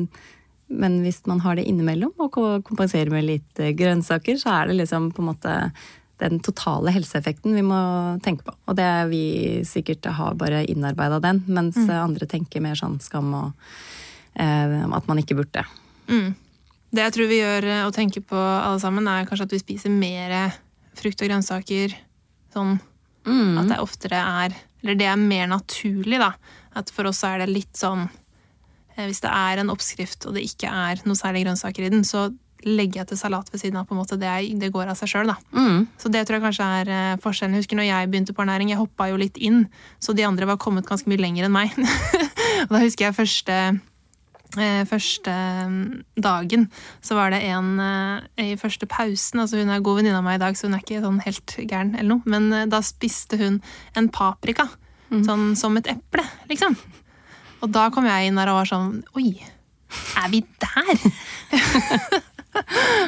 men, 0.67 0.99
hvis 1.05 1.21
man 1.29 1.43
har 1.45 1.59
det 1.59 1.67
innimellom 1.69 2.15
og 2.17 2.39
kompenserer 2.65 3.13
med 3.13 3.27
litt 3.27 3.61
eh, 3.61 3.75
grønnsaker, 3.77 4.39
så 4.41 4.55
er 4.55 4.71
det 4.71 4.79
liksom 4.81 5.11
på 5.13 5.21
en 5.21 5.29
måte 5.29 5.57
den 6.21 6.41
totale 6.45 6.93
helseeffekten 6.93 7.53
vi 7.57 7.63
må 7.65 7.81
tenke 8.25 8.45
på. 8.49 8.55
Og 8.69 8.77
det 8.77 8.89
er 8.89 9.09
vi 9.09 9.23
sikkert 9.65 10.09
har 10.09 10.37
bare 10.37 10.65
innarbeida 10.69 11.21
den, 11.21 11.43
mens 11.49 11.77
mm. 11.77 11.93
andre 11.93 12.29
tenker 12.29 12.61
mer 12.61 12.77
sånn 12.77 12.99
skam 13.01 13.33
og 13.37 13.73
eh, 14.33 14.81
at 14.81 15.09
man 15.09 15.21
ikke 15.21 15.37
burde. 15.43 15.65
Mm. 16.09 16.33
Det 16.91 17.05
jeg 17.05 17.15
tror 17.15 17.29
vi 17.31 17.39
gjør 17.39 17.67
og 17.69 17.89
eh, 17.89 17.95
tenker 17.95 18.23
på 18.27 18.37
alle 18.37 18.79
sammen, 18.83 19.07
er 19.07 19.27
kanskje 19.29 19.47
at 19.47 19.55
vi 19.55 19.61
spiser 19.63 19.93
mer 19.93 20.35
frukt 20.97 21.21
og 21.23 21.29
grønnsaker. 21.29 21.95
Sånn 22.51 22.75
mm. 23.27 23.59
at 23.61 23.69
det 23.71 23.79
oftere 23.79 24.19
er 24.19 24.57
Eller 24.81 24.97
det 24.99 25.07
er 25.07 25.19
mer 25.19 25.47
naturlig, 25.47 26.19
da. 26.19 26.33
At 26.75 26.91
for 26.91 27.07
oss 27.07 27.23
er 27.27 27.43
det 27.43 27.51
litt 27.51 27.77
sånn 27.77 28.07
eh, 28.07 29.05
Hvis 29.05 29.21
det 29.23 29.31
er 29.31 29.61
en 29.61 29.71
oppskrift 29.73 30.27
og 30.27 30.35
det 30.35 30.45
ikke 30.47 30.71
er 30.71 31.03
noe 31.05 31.19
særlig 31.19 31.45
grønnsaker 31.45 31.87
i 31.87 31.91
den, 31.93 32.03
så 32.07 32.29
legger 32.61 33.01
jeg 33.01 33.09
til 33.09 33.17
salat 33.17 33.47
ved 33.49 33.61
siden 33.61 33.79
av. 33.79 33.87
på 33.89 33.95
en 33.95 34.01
måte, 34.01 34.17
Det, 34.21 34.27
er, 34.27 34.45
det 34.59 34.71
går 34.73 34.91
av 34.91 34.97
seg 34.99 35.09
sjøl. 35.09 35.31
Mm. 35.51 35.87
Så 35.97 36.11
det 36.13 36.25
tror 36.27 36.37
jeg 36.37 36.45
kanskje 36.45 36.67
er 36.81 36.91
eh, 36.93 37.19
forskjellen. 37.23 37.55
Jeg 37.55 37.65
husker 37.65 37.79
når 37.79 37.87
jeg 37.89 38.11
begynte 38.11 38.35
på 38.37 38.43
ernæring, 38.43 38.73
jeg 38.73 38.81
hoppa 38.81 39.09
jo 39.09 39.17
litt 39.21 39.39
inn, 39.41 39.63
så 39.99 40.13
de 40.13 40.27
andre 40.27 40.49
var 40.49 40.59
kommet 40.61 40.89
ganske 40.89 41.09
mye 41.09 41.21
lenger 41.21 41.47
enn 41.47 41.55
meg. 41.55 41.73
og 42.67 42.75
da 42.75 42.83
husker 42.83 43.07
jeg 43.07 43.17
første 43.17 43.57
første 44.89 45.33
mm, 45.71 46.03
dagen 46.19 46.67
så 47.01 47.15
var 47.17 47.31
det 47.33 47.41
en 47.49 47.79
eh, 47.79 48.51
i 48.51 48.57
første 48.59 48.87
pausen 48.89 49.39
altså 49.39 49.61
Hun 49.61 49.71
er 49.71 49.83
god 49.83 50.01
venninne 50.01 50.19
av 50.19 50.25
meg 50.25 50.39
i 50.39 50.43
dag, 50.43 50.57
så 50.57 50.67
hun 50.67 50.75
er 50.75 50.83
ikke 50.83 51.03
sånn 51.03 51.21
helt 51.23 51.55
gæren, 51.57 51.95
eller 51.95 52.15
noe. 52.15 52.29
Men 52.29 52.51
eh, 52.53 52.67
da 52.69 52.81
spiste 52.85 53.39
hun 53.39 53.61
en 53.95 54.09
paprika. 54.11 54.67
Mm. 55.11 55.23
Sånn 55.27 55.47
som 55.59 55.75
et 55.79 55.89
eple, 55.91 56.23
liksom. 56.51 56.75
Og 57.61 57.71
da 57.71 57.89
kom 57.93 58.07
jeg 58.07 58.29
inn 58.29 58.39
der 58.39 58.51
og 58.51 58.61
var 58.61 58.69
sånn 58.69 59.01
Oi, 59.19 59.33
er 60.19 60.29
vi 60.31 60.43
der? 60.61 61.01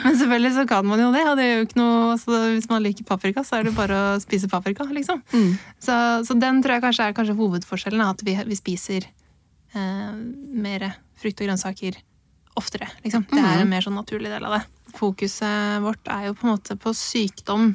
Men 0.04 0.16
selvfølgelig 0.16 0.54
så 0.56 0.66
kan 0.68 0.86
man 0.88 1.02
jo 1.02 1.10
det. 1.12 1.24
og 1.28 1.38
det 1.38 1.46
er 1.46 1.58
jo 1.58 1.66
ikke 1.68 1.80
noe, 1.80 2.18
så 2.20 2.38
Hvis 2.54 2.70
man 2.70 2.84
liker 2.84 3.08
paprika, 3.08 3.44
så 3.44 3.60
er 3.60 3.68
det 3.68 3.76
bare 3.76 3.98
å 4.14 4.22
spise 4.24 4.50
paprika. 4.52 4.84
liksom. 4.84 5.22
Mm. 5.34 5.58
Så, 5.80 5.96
så, 6.28 6.38
den 6.40 6.62
tror 6.64 6.78
jeg 6.78 6.86
kanskje 6.86 7.10
er 7.10 7.18
kanskje 7.18 7.38
hovedforskjellen. 7.40 8.06
At 8.06 8.24
vi, 8.24 8.38
vi 8.48 8.60
spiser 8.60 9.10
eh, 9.76 10.14
mer 10.64 10.94
frukt 11.24 11.42
og 11.42 11.50
grønnsaker 11.50 11.98
oftere. 12.60 12.90
Liksom. 13.06 13.26
Det 13.32 13.40
er 13.40 13.58
en 13.58 13.64
mhm. 13.66 13.74
mer 13.74 13.86
sånn 13.86 13.98
naturlig 13.98 14.32
del 14.32 14.46
av 14.46 14.58
det. 14.58 14.62
Fokuset 14.94 15.82
vårt 15.84 16.12
er 16.12 16.30
jo 16.30 16.38
på 16.38 16.48
en 16.48 16.54
måte 16.54 16.78
på 16.80 16.94
sykdom, 16.98 17.72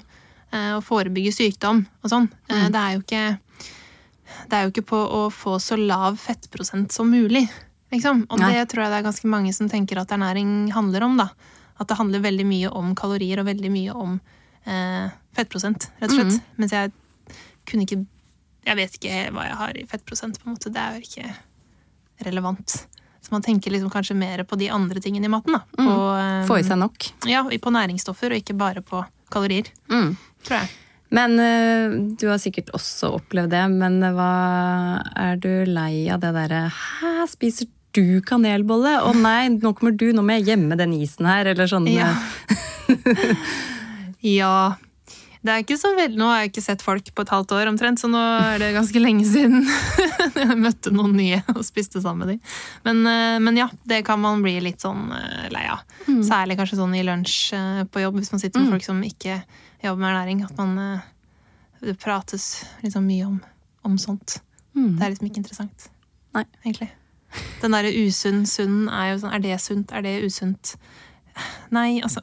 eh, 0.52 0.72
å 0.76 0.82
forebygge 0.84 1.34
sykdom 1.34 1.82
og 2.02 2.12
sånn. 2.12 2.28
Mm. 2.50 2.66
Det 2.74 2.82
er 2.82 2.96
jo 2.96 3.04
ikke 3.04 3.24
det 4.48 4.54
er 4.56 4.66
jo 4.66 4.72
ikke 4.74 4.86
på 4.90 4.98
å 4.98 5.22
få 5.32 5.56
så 5.62 5.78
lav 5.80 6.18
fettprosent 6.20 6.92
som 6.94 7.08
mulig. 7.10 7.46
Liksom. 7.92 8.26
Og 8.28 8.40
Nei. 8.42 8.52
det 8.54 8.66
tror 8.70 8.84
jeg 8.84 8.92
det 8.92 8.98
er 9.00 9.06
ganske 9.06 9.30
mange 9.32 9.54
som 9.56 9.70
tenker 9.72 10.00
at 10.00 10.12
ernæring 10.14 10.68
handler 10.74 11.06
om. 11.06 11.16
da. 11.16 11.30
At 11.80 11.88
det 11.88 11.96
handler 11.98 12.24
veldig 12.24 12.46
mye 12.46 12.72
om 12.76 12.92
kalorier 12.98 13.40
og 13.40 13.48
veldig 13.48 13.72
mye 13.72 13.96
om 13.96 14.18
eh, 14.68 15.08
fettprosent, 15.36 15.88
rett 15.98 16.12
og 16.12 16.18
slett. 16.18 16.36
Mm. 16.36 16.54
Mens 16.60 16.76
jeg 16.76 16.92
kunne 17.68 17.88
ikke 17.88 18.04
jeg 18.68 18.76
vet 18.76 18.96
ikke 18.98 19.18
hva 19.32 19.46
jeg 19.46 19.58
har 19.62 19.78
i 19.80 19.86
fettprosent, 19.88 20.38
på 20.40 20.48
en 20.48 20.56
måte. 20.56 20.72
Det 20.72 20.82
er 20.82 20.98
jo 20.98 21.06
ikke 21.06 22.26
relevant. 22.26 22.74
Så 23.28 23.34
man 23.36 23.44
tenker 23.44 23.74
liksom 23.74 23.90
kanskje 23.92 24.16
mer 24.16 24.40
på 24.48 24.56
de 24.56 24.70
andre 24.72 25.00
tingene 25.04 25.28
i 25.28 25.32
maten. 25.32 25.52
da. 25.58 25.60
På, 25.76 25.94
mm. 26.16 26.46
Få 26.48 26.56
i 26.58 26.64
seg 26.64 26.80
nok. 26.80 27.10
Ja, 27.28 27.44
på 27.44 27.72
næringsstoffer, 27.74 28.32
og 28.32 28.40
ikke 28.40 28.56
bare 28.56 28.80
på 28.80 29.02
kalorier. 29.28 29.68
Mm. 29.92 30.14
Tror 30.48 30.62
jeg. 30.62 30.70
Men 31.12 31.36
eh, 31.40 31.98
du 32.20 32.26
har 32.28 32.40
sikkert 32.40 32.72
også 32.76 33.12
opplevd 33.20 33.52
det, 33.52 33.64
men 33.72 34.00
hva 34.16 34.32
er 35.16 35.36
du 35.40 35.50
lei 35.68 36.08
av 36.12 36.20
det 36.24 36.34
derre 36.36 36.66
Hæ, 36.72 37.12
spiser 37.32 37.68
du 37.96 38.20
kanelbolle? 38.24 38.98
Å 39.04 39.14
nei, 39.16 39.48
nå 39.52 39.72
kommer 39.76 39.96
du, 39.96 40.10
nå 40.12 40.24
må 40.24 40.36
jeg 40.38 40.50
gjemme 40.50 40.76
den 40.80 40.96
isen 40.96 41.28
her, 41.28 41.52
eller 41.52 41.68
sånn. 41.68 41.88
Ja. 41.92 42.12
Ja. 44.24 44.74
Det 45.48 45.54
er 45.54 45.62
ikke 45.62 45.78
så 45.80 45.94
veldig, 45.96 46.18
Nå 46.20 46.26
har 46.28 46.42
jeg 46.42 46.50
ikke 46.50 46.62
sett 46.66 46.82
folk 46.84 47.06
på 47.16 47.24
et 47.24 47.30
halvt 47.32 47.54
år 47.56 47.70
omtrent, 47.70 48.00
så 48.02 48.08
nå 48.12 48.20
er 48.20 48.58
det 48.60 48.74
ganske 48.74 49.00
lenge 49.00 49.24
siden 49.24 49.62
jeg 50.36 50.56
møtte 50.60 50.92
noen 50.92 51.14
nye 51.16 51.38
og 51.54 51.62
spiste 51.64 52.02
sammen 52.04 52.26
med 52.26 52.34
dem. 52.34 52.42
Men, 52.84 53.00
eh, 53.08 53.36
men 53.46 53.56
ja, 53.56 53.70
det 53.88 54.02
kan 54.04 54.20
man 54.20 54.44
bli 54.44 54.58
litt 54.66 54.84
sånn 54.84 55.08
eh, 55.16 55.48
lei 55.54 55.64
av. 55.72 55.86
Særlig 56.04 56.58
kanskje 56.60 56.82
sånn 56.82 56.92
i 56.98 57.02
lunsj 57.06 57.38
eh, 57.56 57.80
på 57.88 58.04
jobb, 58.04 58.20
hvis 58.20 58.32
man 58.34 58.44
sitter 58.44 58.60
med 58.60 58.76
folk 58.76 58.84
som 58.90 59.00
ikke 59.08 59.40
jobber 59.86 60.02
med 60.04 60.10
ernæring. 60.10 60.44
At 60.44 60.60
man 60.60 61.00
Det 61.80 61.96
prates 62.02 62.66
liksom 62.84 63.08
mye 63.08 63.32
om, 63.32 63.42
om 63.88 63.96
sånt. 63.96 64.42
Det 64.76 65.00
er 65.00 65.14
liksom 65.14 65.30
ikke 65.30 65.46
interessant. 65.46 65.88
Nei. 66.36 66.44
Egentlig. 66.60 66.92
Den 67.62 67.72
derre 67.72 67.94
usunn 68.04 68.44
sunn 68.48 68.82
er 68.92 69.14
jo 69.14 69.20
sånn 69.22 69.36
Er 69.36 69.44
det 69.44 69.60
sunt? 69.64 69.96
Er 69.96 70.04
det 70.04 70.18
usunt? 70.28 70.76
Nei, 71.72 72.02
altså 72.04 72.20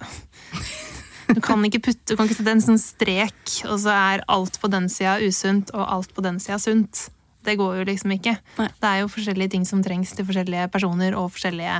Du 1.33 1.41
kan 1.43 1.63
ikke 1.65 1.81
putte, 1.87 2.05
du 2.11 2.15
kan 2.17 2.27
ikke 2.27 2.37
sette 2.37 2.53
en 2.53 2.63
sånn 2.63 2.81
strek, 2.81 3.37
og 3.65 3.79
så 3.81 3.93
er 3.93 4.25
alt 4.31 4.59
på 4.61 4.69
den 4.71 4.89
sida 4.91 5.17
usunt, 5.23 5.71
og 5.73 5.85
alt 5.97 6.15
på 6.15 6.23
den 6.25 6.39
sida 6.43 6.59
sunt. 6.61 7.07
Det 7.45 7.57
går 7.59 7.79
jo 7.79 7.85
liksom 7.87 8.15
ikke. 8.15 8.35
Nei. 8.59 8.67
Det 8.81 8.89
er 8.89 9.03
jo 9.03 9.11
forskjellige 9.13 9.53
ting 9.53 9.65
som 9.69 9.83
trengs 9.85 10.13
til 10.17 10.27
forskjellige 10.27 10.67
personer, 10.73 11.17
og 11.17 11.31
forskjellige 11.33 11.77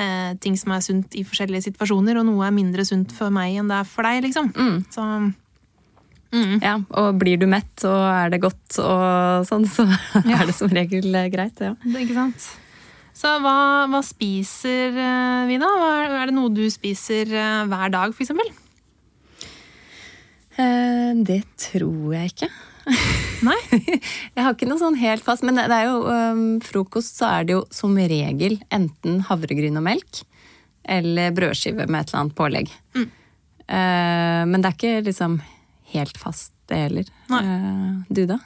eh, 0.00 0.34
ting 0.44 0.58
som 0.60 0.74
er 0.76 0.84
sunt 0.84 1.16
i 1.18 1.24
forskjellige 1.26 1.68
situasjoner, 1.68 2.20
og 2.20 2.28
noe 2.28 2.48
er 2.48 2.56
mindre 2.56 2.86
sunt 2.88 3.14
for 3.16 3.32
meg 3.34 3.58
enn 3.60 3.72
det 3.72 3.80
er 3.82 3.88
for 3.88 4.08
deg, 4.08 4.24
liksom. 4.28 4.50
Mm. 4.56 4.76
Så 4.94 5.06
mm. 6.34 6.58
Ja, 6.64 6.76
og 7.00 7.20
blir 7.20 7.40
du 7.40 7.48
mett 7.50 7.86
og 7.88 8.00
er 8.08 8.34
det 8.34 8.42
godt 8.44 8.80
og 8.82 9.48
sånn, 9.48 9.68
så 9.70 9.86
er 10.24 10.44
det 10.48 10.56
som 10.56 10.72
regel 10.72 11.08
eh, 11.12 11.30
greit, 11.32 11.60
ja. 11.62 11.74
Det, 11.84 12.04
ikke 12.04 12.18
sant? 12.18 12.52
Så 13.14 13.30
hva, 13.38 13.86
hva 13.86 14.00
spiser 14.02 14.96
eh, 14.98 15.44
vi 15.46 15.60
da? 15.62 15.70
Er, 16.02 16.26
det 16.26 16.34
noe 16.34 16.50
du 16.50 16.64
spiser 16.72 17.30
eh, 17.30 17.62
hver 17.70 17.92
dag? 17.94 18.10
Eh, 18.10 18.63
Det 20.56 21.40
tror 21.60 22.14
jeg 22.14 22.32
ikke. 22.32 22.48
Nei? 23.48 23.58
Jeg 23.72 24.42
har 24.44 24.52
ikke 24.52 24.68
noe 24.68 24.80
sånn 24.80 24.98
helt 25.00 25.24
fast, 25.24 25.44
men 25.46 25.58
det 25.58 25.66
er 25.72 25.88
jo 25.88 26.04
um, 26.04 26.44
frokost 26.64 27.18
så 27.20 27.30
er 27.30 27.48
det 27.48 27.56
jo 27.56 27.64
som 27.74 27.96
regel 27.96 28.58
enten 28.74 29.22
havregryn 29.28 29.80
og 29.80 29.86
melk 29.88 30.22
eller 30.84 31.32
brødskive 31.34 31.86
med 31.88 32.02
et 32.02 32.12
eller 32.12 32.22
annet 32.22 32.36
pålegg. 32.38 32.72
Mm. 32.96 33.06
Uh, 33.64 34.42
men 34.50 34.60
det 34.60 34.68
er 34.68 34.76
ikke 34.76 35.06
liksom 35.08 35.38
helt 35.94 36.18
fast 36.20 36.52
det 36.68 36.80
heller. 36.86 37.08
Eh, 37.30 37.92
du 38.08 38.24
da? 38.28 38.38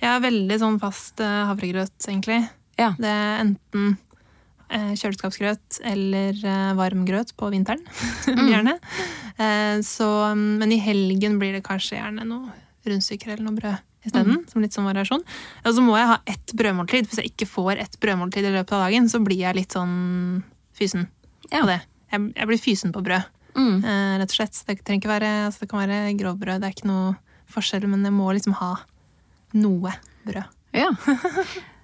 Jeg 0.00 0.10
er 0.10 0.24
veldig 0.24 0.58
sånn 0.60 0.78
fast 0.80 1.20
uh, 1.24 1.46
havregrøt, 1.50 1.96
egentlig. 2.08 2.40
Ja. 2.80 2.92
Det 2.98 3.10
er 3.10 3.42
enten 3.42 3.86
eh, 3.92 4.00
kjøleskapsgrøt 4.70 5.80
eller 5.86 6.32
varmgrøt 6.42 6.76
varm 6.76 7.04
grøt 7.08 7.32
på 7.38 7.50
vinteren. 7.52 7.82
gjerne. 8.52 8.76
Eh, 9.38 9.80
så, 9.86 10.08
mm, 10.34 10.58
men 10.62 10.72
i 10.72 10.78
helgen 10.82 11.38
blir 11.40 11.52
det 11.56 11.64
kanskje 11.66 11.98
gjerne 12.00 12.24
noe 12.28 12.50
rundstykker 12.86 13.34
eller 13.34 13.44
noe 13.48 13.56
brød 13.58 13.76
isteden. 14.06 14.44
Som 14.50 14.62
litt 14.62 14.74
sånn 14.76 14.86
variasjon. 14.86 15.24
Og 15.66 15.72
så 15.74 15.82
må 15.82 15.96
jeg 15.98 16.06
ha 16.12 16.18
ett 16.30 16.52
brødmåltid. 16.54 17.08
Hvis 17.10 17.18
jeg 17.22 17.32
ikke 17.32 17.48
får 17.50 17.80
ett 17.82 17.96
brødmåltid 18.02 18.46
i 18.46 18.52
løpet 18.54 18.74
av 18.76 18.84
dagen, 18.86 19.08
så 19.10 19.18
blir 19.24 19.40
jeg 19.42 19.58
litt 19.58 19.74
sånn 19.74 20.44
fysen 20.78 21.08
Ja. 21.50 21.62
på 21.62 21.66
det. 21.72 21.80
Jeg, 22.12 22.32
jeg 22.36 22.46
blir 22.52 22.62
fysen 22.62 22.92
på 22.94 23.02
brød, 23.02 23.24
Mm. 23.56 23.78
eh, 23.84 24.18
rett 24.20 24.30
og 24.30 24.36
slett. 24.36 24.58
Det 24.66 24.82
trenger 24.84 25.00
ikke 25.00 25.10
være, 25.14 25.30
altså 25.48 25.60
det 25.64 25.68
kan 25.70 25.80
være 25.80 26.12
grovbrød, 26.20 26.60
det 26.60 26.68
er 26.68 26.74
ikke 26.76 26.90
noe 26.90 27.16
forskjell, 27.50 27.86
men 27.88 28.04
jeg 28.04 28.12
må 28.12 28.26
liksom 28.36 28.52
ha 28.60 28.74
noe 29.54 29.92
brød. 30.26 30.44
Ja. 30.76 30.90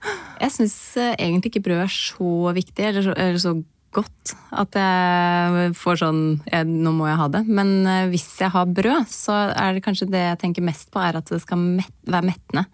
Jeg 0.42 0.54
syns 0.56 0.78
egentlig 0.98 1.52
ikke 1.52 1.66
brød 1.68 1.84
er 1.84 1.92
så 1.94 2.32
viktig, 2.56 2.88
eller 2.88 3.06
så, 3.06 3.14
eller 3.14 3.42
så 3.42 3.52
godt, 3.92 4.32
at 4.56 4.76
jeg 4.78 5.72
får 5.76 5.98
sånn 6.00 6.20
jeg, 6.48 6.68
Nå 6.68 6.94
må 6.96 7.08
jeg 7.08 7.18
ha 7.20 7.26
det. 7.32 7.42
Men 7.48 7.72
eh, 7.88 8.06
hvis 8.12 8.26
jeg 8.40 8.52
har 8.54 8.70
brød, 8.70 9.10
så 9.12 9.36
er 9.50 9.76
det 9.76 9.84
kanskje 9.84 10.08
det 10.12 10.22
jeg 10.22 10.40
tenker 10.42 10.64
mest 10.66 10.88
på, 10.92 11.02
er 11.02 11.18
at 11.20 11.28
det 11.28 11.42
skal 11.44 11.60
mett, 11.60 11.92
være 12.08 12.30
mettende. 12.30 12.64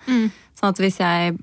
Sånn 0.59 0.73
at 0.73 0.81
hvis 0.83 1.01
jeg 1.03 1.35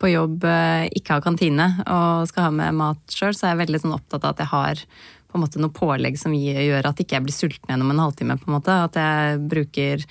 på 0.00 0.10
jobb 0.12 0.48
eh, 0.48 0.88
ikke 0.98 1.16
har 1.16 1.24
kantine 1.24 1.68
og 1.84 2.26
skal 2.30 2.48
ha 2.48 2.56
med 2.62 2.80
mat 2.80 3.14
sjøl, 3.14 3.36
så 3.36 3.46
er 3.46 3.54
jeg 3.54 3.62
veldig 3.66 3.84
sånn 3.84 3.96
opptatt 3.96 4.24
av 4.24 4.34
at 4.34 4.42
jeg 4.44 4.52
har 4.54 4.82
på 5.28 5.36
en 5.36 5.44
måte 5.44 5.60
noe 5.60 5.76
pålegg 5.76 6.16
som 6.20 6.32
gjør 6.32 6.88
at 6.88 7.00
ikke 7.02 7.18
jeg 7.18 7.26
blir 7.26 7.36
sulten 7.36 7.68
gjennom 7.68 7.92
en 7.92 8.04
halvtime. 8.06 8.38
på 8.40 8.48
en 8.48 8.56
måte. 8.56 8.76
At 8.88 8.96
jeg 8.96 9.40
bruker 9.52 10.04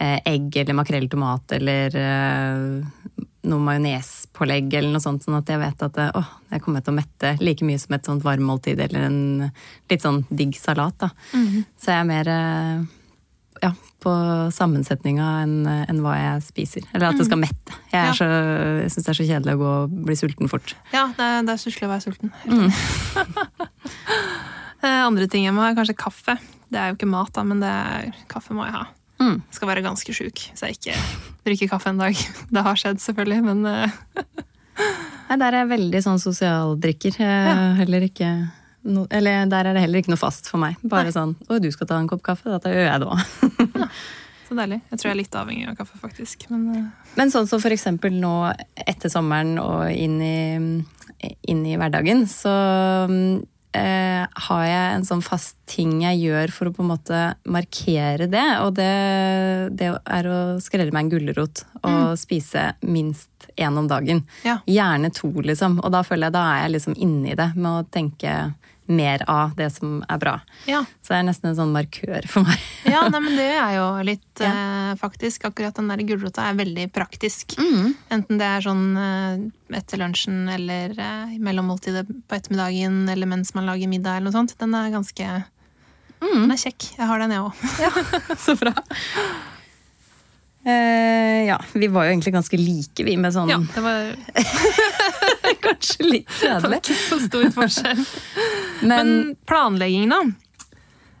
eh, 0.00 0.18
egg 0.24 0.56
eller 0.62 0.78
makrell 0.80 1.10
tomat 1.12 1.56
eller 1.58 1.98
eh, 2.00 3.26
noe 3.46 3.62
majonespålegg 3.62 4.74
eller 4.74 4.92
noe 4.96 5.02
sånt, 5.04 5.22
sånn 5.24 5.38
at 5.38 5.48
jeg 5.52 5.60
vet 5.62 5.82
at 5.86 5.98
å, 6.18 6.22
jeg 6.52 6.62
kommer 6.64 6.82
til 6.84 6.92
å 6.94 6.98
mette 6.98 7.32
like 7.40 7.64
mye 7.66 7.78
som 7.80 7.94
et 7.96 8.04
sånt 8.08 8.24
varmmåltid 8.26 8.80
eller 8.86 9.06
en 9.08 9.18
litt 9.90 10.02
sånn 10.04 10.24
digg 10.30 10.54
salat. 10.58 10.98
da. 10.98 11.10
Så 11.32 11.92
jeg 11.92 12.00
er 12.02 12.08
mer 12.08 12.30
eh, 12.32 12.84
ja, 13.62 13.70
på 14.04 14.12
sammensetninga 14.52 15.28
enn 15.46 15.54
enn 15.66 16.02
hva 16.04 16.16
jeg 16.18 16.42
spiser. 16.50 16.84
Eller 16.92 17.08
at 17.14 17.18
det 17.22 17.26
skal 17.30 17.40
mette. 17.40 17.78
Jeg, 17.94 18.12
Ja. 18.12 18.12
syns 18.12 18.98
det 19.00 19.08
er 19.14 19.18
så 19.20 19.28
kjedelig 19.30 19.54
å 19.56 19.62
gå 19.62 19.70
og 19.86 19.96
bli 20.10 20.16
sulten 20.18 20.50
fort. 20.52 20.74
Ja, 20.92 21.06
det 21.16 21.24
er, 21.24 21.42
det 21.48 21.54
er 21.56 21.62
stusslig 21.62 21.88
å 21.88 21.94
være 21.94 22.04
sulten. 22.10 22.34
Mm. 22.44 22.70
Eh, 24.84 25.02
Andre 25.06 25.24
ting 25.26 25.46
jeg 25.46 25.54
må 25.56 25.62
ha, 25.64 25.70
er 25.72 25.76
kanskje 25.78 25.94
kaffe. 25.98 26.34
Det 26.70 26.78
er 26.78 26.90
jo 26.90 26.98
ikke 26.98 27.08
mat, 27.08 27.30
da, 27.34 27.42
men 27.48 27.62
det 27.62 27.70
er, 27.72 28.10
kaffe 28.30 28.54
må 28.54 28.66
jeg 28.66 28.74
ha. 28.76 28.82
Mm. 29.22 29.38
Skal 29.54 29.68
være 29.70 29.82
ganske 29.84 30.12
sjuk 30.12 30.42
så 30.54 30.68
jeg 30.68 30.76
ikke 30.76 30.96
drikker 31.46 31.70
kaffe 31.72 31.88
en 31.92 32.02
dag. 32.02 32.18
Det 32.52 32.62
har 32.66 32.76
skjedd, 32.80 33.00
selvfølgelig, 33.00 33.42
men 33.46 33.64
eh, 33.70 33.96
Nei, 35.26 35.38
der 35.40 35.48
er 35.54 35.62
jeg 35.62 35.70
veldig 35.72 36.00
sånn 36.04 36.20
sosialdrikker. 36.22 37.16
Ja. 37.18 37.54
Heller 37.80 38.04
ikke 38.06 38.28
no, 38.86 39.06
eller 39.10 39.48
der 39.50 39.70
er 39.70 39.74
det 39.74 39.82
heller 39.82 40.02
ikke 40.02 40.12
noe 40.12 40.20
fast 40.20 40.50
for 40.50 40.60
meg. 40.62 40.76
Bare 40.86 41.08
Nei. 41.08 41.16
sånn 41.16 41.32
'Å, 41.48 41.58
du 41.62 41.70
skal 41.74 41.88
ta 41.90 41.98
en 41.98 42.06
kopp 42.10 42.22
kaffe?' 42.22 42.60
Da 42.62 42.70
gjør 42.70 42.86
jeg 42.86 43.00
det 43.02 43.08
òg. 43.08 43.88
så 44.46 44.54
deilig. 44.60 44.80
Jeg 44.92 44.98
tror 45.00 45.08
jeg 45.08 45.14
er 45.16 45.20
litt 45.22 45.38
avhengig 45.40 45.68
av 45.72 45.78
kaffe, 45.80 45.98
faktisk. 45.98 46.46
Men 46.52 46.68
eh, 46.76 46.84
Men 47.16 47.32
sånn 47.32 47.48
som 47.48 47.62
for 47.64 47.74
eksempel 47.74 48.14
nå 48.20 48.34
etter 48.86 49.10
sommeren 49.10 49.56
og 49.58 49.88
inn 49.90 50.20
i, 50.22 50.84
inn 51.48 51.66
i 51.66 51.74
hverdagen, 51.80 52.26
så 52.30 52.52
eh, 53.76 54.24
har 54.48 54.64
jeg 54.66 54.96
en 54.96 55.06
sånn 55.06 55.22
fast 55.24 55.56
ting 55.68 56.00
jeg 56.02 56.22
gjør 56.24 56.52
for 56.54 56.70
å 56.70 56.74
på 56.74 56.84
en 56.84 56.90
måte 56.94 57.22
markere 57.52 58.28
det. 58.32 58.46
Og 58.64 58.74
det, 58.78 58.90
det 59.76 59.92
er 59.92 60.30
å 60.30 60.40
skrelle 60.62 60.94
meg 60.94 61.06
en 61.06 61.12
gulrot 61.14 61.64
og 61.86 62.16
spise 62.18 62.72
minst 62.86 63.50
én 63.56 63.78
om 63.78 63.88
dagen. 63.88 64.24
ja. 64.44 64.58
Gjerne 64.66 65.12
to, 65.14 65.30
liksom. 65.44 65.78
Og 65.84 65.92
da 65.94 66.02
føler 66.06 66.28
jeg 66.28 66.36
da 66.36 66.44
er 66.52 66.62
jeg 66.64 66.74
liksom 66.76 66.96
inni 66.98 67.36
det 67.38 67.50
med 67.56 67.70
å 67.70 67.86
tenke 67.92 68.36
mer 68.86 69.24
av 69.30 69.54
det 69.58 69.68
som 69.74 69.98
er 70.08 70.20
bra. 70.22 70.34
Ja. 70.68 70.82
Så 71.02 71.12
det 71.12 71.18
er 71.18 71.26
nesten 71.28 71.50
en 71.50 71.58
sånn 71.58 71.74
markør 71.74 72.28
for 72.30 72.46
meg. 72.46 72.62
ja, 72.94 73.02
nei, 73.10 73.20
men 73.24 73.38
det 73.38 73.48
er 73.54 73.72
jo 73.78 73.86
litt 74.06 74.44
eh, 74.44 74.92
faktisk. 75.00 75.48
Akkurat 75.48 75.76
den 75.78 75.90
der 75.92 76.04
gulrota 76.06 76.46
er 76.50 76.60
veldig 76.60 76.86
praktisk. 76.94 77.56
Enten 77.58 78.40
det 78.40 78.46
er 78.46 78.64
sånn 78.66 78.86
eh, 79.00 79.42
etter 79.80 80.02
lunsjen 80.02 80.46
eller 80.52 80.94
eh, 80.94 81.34
mellom 81.42 81.72
måltidet 81.72 82.06
på 82.08 82.38
ettermiddagen 82.38 83.04
eller 83.12 83.30
mens 83.30 83.54
man 83.56 83.68
lager 83.68 83.90
middag 83.90 84.20
eller 84.20 84.30
noe 84.30 84.38
sånt. 84.38 84.56
Den 84.60 84.76
er 84.78 84.94
ganske 84.94 85.34
Den 86.22 86.54
er 86.54 86.62
kjekk. 86.62 86.92
Jeg 86.96 87.10
har 87.10 87.22
den, 87.22 87.36
jeg 87.36 87.44
òg. 87.46 88.40
Så 88.46 88.56
bra. 88.58 88.74
Uh, 90.66 91.46
ja, 91.46 91.60
vi 91.72 91.86
var 91.86 92.08
jo 92.08 92.10
egentlig 92.10 92.32
ganske 92.34 92.58
like, 92.58 93.04
vi, 93.06 93.12
med 93.22 93.30
sånn 93.30 93.52
Ja, 93.52 93.60
det 93.70 93.82
var, 93.84 94.08
Kanskje 95.66 96.08
litt 96.08 96.32
kjedelig. 96.40 96.80
ikke 96.80 96.96
så 96.98 97.18
stor 97.22 97.44
forskjell. 97.54 98.00
Men, 98.82 98.88
Men 98.88 99.36
planlegging, 99.48 100.10
da? 100.10 100.22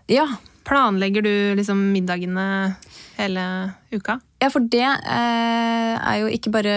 ja. 0.06 0.28
Planlegger 0.66 1.22
du 1.22 1.54
liksom 1.54 1.78
middagene 1.94 2.74
hele 3.16 3.42
uka? 3.94 4.18
ja, 4.42 4.48
for 4.52 4.64
det 4.68 4.84
eh, 4.84 5.94
er 5.96 6.16
jo 6.20 6.30
ikke 6.32 6.50
bare 6.52 6.72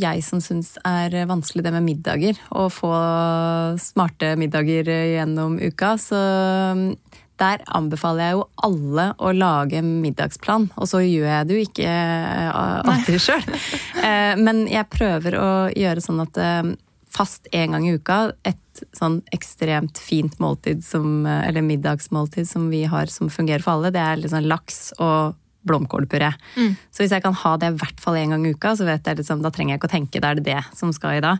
jeg 0.00 0.22
som 0.26 0.40
syns 0.42 0.72
er 0.82 1.14
vanskelig 1.30 1.62
det 1.66 1.72
med 1.76 1.84
middager. 1.86 2.40
Å 2.50 2.66
få 2.72 2.90
smarte 3.80 4.32
middager 4.40 4.88
gjennom 4.88 5.60
uka. 5.62 5.92
Så 6.00 6.18
mm, 6.18 6.88
der 7.40 7.62
anbefaler 7.74 8.28
jeg 8.28 8.38
jo 8.38 8.44
alle 8.66 9.06
å 9.18 9.30
lage 9.34 9.82
middagsplan. 9.84 10.68
Og 10.74 10.90
så 10.90 11.04
gjør 11.04 11.30
jeg 11.30 11.48
det 11.48 11.56
jo 11.56 11.68
ikke 11.68 11.94
eh, 11.94 12.80
alltid 12.94 13.26
sjøl. 13.28 13.48
Eh, 14.04 14.34
men 14.36 14.66
jeg 14.68 14.84
prøver 14.92 15.32
å 15.40 15.50
gjøre 15.72 16.02
sånn 16.04 16.18
at 16.20 16.36
eh, 16.36 16.66
fast 17.08 17.46
en 17.56 17.72
gang 17.72 17.86
i 17.88 17.94
uka 17.96 18.18
et 18.44 18.58
sånn 18.96 19.20
ekstremt 19.34 20.00
fint 20.02 20.36
måltid 20.42 20.84
som, 20.84 21.26
eh, 21.26 21.48
eller 21.48 21.62
middagsmåltid 21.62 22.48
som 22.48 22.68
vi 22.70 22.84
har 22.90 23.06
som 23.12 23.30
fungerer 23.30 23.62
for 23.62 23.76
alle. 23.76 23.92
Det 23.94 24.02
er 24.02 24.20
liksom 24.20 24.46
laks 24.50 24.92
og 24.98 25.34
blomkålpuré. 25.64 26.34
Så 26.92 27.02
hvis 27.02 27.12
jeg 27.14 27.22
kan 27.24 27.32
ha 27.32 27.56
det 27.56 27.72
i 27.72 27.76
hvert 27.80 28.00
fall 28.00 28.18
én 28.20 28.34
gang 28.34 28.46
i 28.46 28.52
uka, 28.52 28.74
så 28.76 28.84
vet 28.84 29.06
jeg 29.06 29.16
liksom, 29.16 29.40
da 29.42 29.50
trenger 29.50 29.74
jeg 29.74 29.80
ikke 29.80 29.88
å 29.88 29.94
tenke 29.96 30.20
da 30.20 30.30
er 30.30 30.34
det 30.40 30.44
det 30.44 30.62
som 30.76 30.92
skal 30.92 31.18
i 31.18 31.24
dag. 31.24 31.38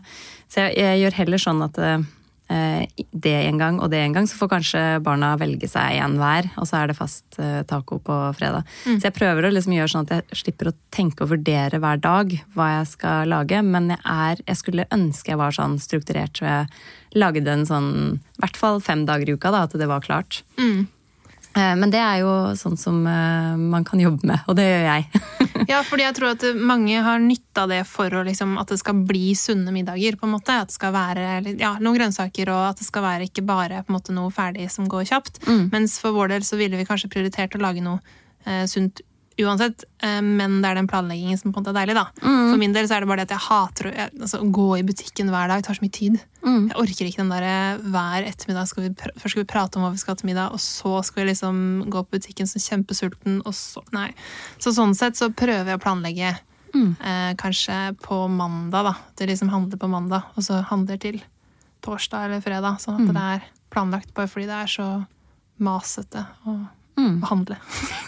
Så 0.49 0.65
jeg, 0.65 0.77
jeg 0.81 1.01
gjør 1.03 1.19
heller 1.19 1.43
sånn 1.43 1.61
at 1.65 1.77
eh, 1.77 2.07
det 2.47 3.33
en 3.47 3.57
gang 3.57 3.79
og 3.81 3.89
det 3.89 3.99
en 4.03 4.13
gang, 4.13 4.27
så 4.29 4.37
får 4.37 4.51
kanskje 4.51 4.81
barna 5.05 5.31
velge 5.41 5.69
seg 5.69 5.97
en 6.03 6.17
hver, 6.21 6.49
og 6.61 6.67
så 6.69 6.81
er 6.81 6.91
det 6.91 6.97
fast 6.99 7.39
eh, 7.41 7.63
taco 7.67 7.97
på 8.05 8.17
fredag. 8.37 8.67
Så 8.85 9.09
jeg 9.09 9.15
prøver 9.17 9.47
å 9.47 9.53
liksom 9.53 9.73
gjøre 9.73 9.93
sånn 9.93 10.05
at 10.05 10.13
jeg 10.15 10.41
slipper 10.43 10.69
å 10.69 10.75
tenke 10.93 11.25
og 11.25 11.33
vurdere 11.33 11.81
hver 11.81 12.01
dag 12.03 12.35
hva 12.53 12.69
jeg 12.77 12.91
skal 12.93 13.33
lage, 13.33 13.61
men 13.65 13.95
jeg, 13.95 14.03
er, 14.05 14.43
jeg 14.45 14.61
skulle 14.61 14.89
ønske 14.93 15.33
jeg 15.33 15.41
var 15.41 15.55
sånn 15.57 15.79
strukturert, 15.81 16.37
så 16.37 16.45
jeg 16.45 17.17
lagde 17.17 17.49
en 17.51 17.65
sånn 17.65 17.91
i 18.19 18.43
hvert 18.43 18.59
fall 18.59 18.81
fem 18.83 19.05
dager 19.07 19.31
i 19.31 19.37
uka, 19.37 19.53
da, 19.55 19.63
at 19.65 19.77
det 19.79 19.89
var 19.89 20.05
klart. 20.05 20.43
Eh, 20.59 20.85
Men 21.55 21.91
det 21.93 22.01
er 22.03 22.19
jo 22.19 22.31
sånn 22.59 22.75
som 22.79 22.97
eh, 23.07 23.53
man 23.55 23.85
kan 23.87 24.01
jobbe 24.01 24.27
med, 24.27 24.43
og 24.49 24.57
det 24.59 24.67
gjør 24.67 24.87
jeg. 24.89 25.09
Ja, 25.65 25.79
fordi 25.87 26.03
jeg 26.03 26.13
tror 26.17 26.33
at 26.35 26.43
mange 26.59 26.99
har 27.01 27.21
nytta 27.23 27.63
det 27.71 27.79
for 27.89 28.11
å 28.13 28.19
liksom, 28.27 28.51
at 28.61 28.69
det 28.69 28.75
skal 28.77 28.99
bli 29.07 29.31
sunne 29.39 29.71
middager. 29.73 30.17
på 30.19 30.27
en 30.27 30.35
måte. 30.35 30.53
At 30.61 30.69
det 30.69 30.75
skal 30.75 30.93
være 30.93 31.55
ja, 31.57 31.71
noen 31.79 31.97
grønnsaker, 31.97 32.51
og 32.53 32.67
at 32.67 32.83
det 32.83 32.85
skal 32.85 33.05
være 33.05 33.25
ikke 33.29 33.45
bare 33.47 33.81
på 33.81 33.89
en 33.89 33.97
måte, 33.97 34.13
noe 34.13 34.29
ferdig 34.35 34.67
som 34.69 34.85
går 34.91 35.07
kjapt. 35.09 35.39
Mens 35.73 35.97
for 36.03 36.13
vår 36.13 36.35
del 36.35 36.45
så 36.45 36.59
ville 36.59 36.77
vi 36.77 36.85
kanskje 36.85 37.09
prioritert 37.15 37.57
å 37.57 37.63
lage 37.63 37.81
noe 37.81 37.97
eh, 38.45 38.67
sunt 38.69 39.01
uansett, 39.41 39.83
eh, 39.99 40.21
men 40.23 40.61
det 40.63 40.69
er 40.69 40.77
den 40.79 40.87
planleggingen 40.87 41.37
som 41.39 41.51
på 41.51 41.59
en 41.59 41.65
måte 41.65 41.73
er 41.73 41.79
deilig. 41.81 41.95
da. 41.97 42.05
For 42.21 42.61
min 42.61 42.75
del 42.75 42.87
så 42.87 42.95
er 42.95 43.03
det 43.03 43.09
bare 43.09 43.23
det 43.23 43.27
at 43.27 43.35
jeg 43.35 43.45
hater 43.49 43.89
å 43.89 43.93
altså, 44.05 44.39
gå 44.57 44.67
i 44.79 44.85
butikken 44.87 45.31
hver 45.33 45.51
dag. 45.51 45.59
Det 45.59 45.67
tar 45.67 45.79
så 45.79 45.85
mye 45.85 45.97
tid. 45.97 46.17
Jeg 46.69 46.77
orker 46.79 47.09
ikke 47.09 47.23
den 47.23 47.33
der 47.33 47.47
eh, 47.49 47.83
hver 47.91 48.27
ettermiddag 48.29 48.69
skal 48.69 48.85
vi, 48.85 48.93
først 48.95 49.33
skal 49.33 49.43
vi 49.43 49.51
prate 49.51 49.79
om 49.79 49.85
hva 49.85 49.91
vi 49.91 50.01
skal 50.01 50.15
ha 50.15 50.21
til 50.21 50.29
middag, 50.31 50.55
og 50.55 50.61
så 50.63 51.01
skal 51.03 51.23
vi 51.23 51.29
liksom 51.33 51.61
gå 51.91 52.03
på 52.05 52.19
butikken 52.19 52.47
som 52.47 52.63
kjempesulten, 52.63 53.41
og 53.45 53.55
så 53.57 53.83
Nei. 53.95 54.11
Så 54.59 54.73
sånn 54.75 54.95
sett 54.97 55.17
så 55.19 55.29
prøver 55.31 55.73
jeg 55.73 55.79
å 55.79 55.83
planlegge 55.83 56.31
eh, 56.75 57.31
kanskje 57.39 57.95
på 58.03 58.27
mandag, 58.31 58.91
da. 58.91 58.95
Det 59.15 59.29
liksom 59.29 59.51
handler 59.53 59.79
på 59.79 59.91
mandag, 59.91 60.31
og 60.35 60.43
så 60.43 60.61
handler 60.71 60.99
til 61.01 61.19
torsdag 61.85 62.29
eller 62.29 62.41
fredag. 62.43 62.79
Sånn 62.81 63.03
at 63.03 63.13
det 63.13 63.27
er 63.35 63.45
planlagt 63.73 64.13
bare 64.15 64.31
fordi 64.31 64.47
det 64.49 64.63
er 64.63 64.71
så 64.71 64.87
masete 65.63 66.25
å, 66.95 67.05
å 67.23 67.29
handle. 67.29 67.57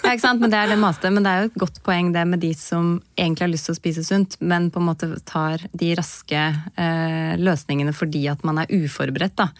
Ja, 0.03 0.13
ikke 0.13 0.23
sant? 0.23 0.43
Men 0.43 0.53
det 0.53 0.59
er 0.59 0.71
det 0.71 0.79
maste, 0.81 1.11
men 1.13 1.25
det 1.25 1.33
er 1.33 1.41
jo 1.43 1.49
et 1.51 1.59
godt 1.65 1.81
poeng 1.85 2.13
det 2.15 2.23
med 2.29 2.43
de 2.43 2.53
som 2.57 2.97
egentlig 3.17 3.47
har 3.47 3.51
lyst 3.53 3.69
til 3.69 3.75
å 3.75 3.79
spise 3.81 4.05
sunt, 4.07 4.37
men 4.39 4.69
på 4.71 4.81
en 4.81 4.87
måte 4.89 5.11
tar 5.27 5.65
de 5.73 5.91
raske 5.97 6.45
eh, 6.45 7.33
løsningene 7.41 7.95
fordi 7.95 8.27
at 8.31 8.47
man 8.47 8.63
er 8.63 8.71
uforberedt. 8.71 9.37
da. 9.39 9.51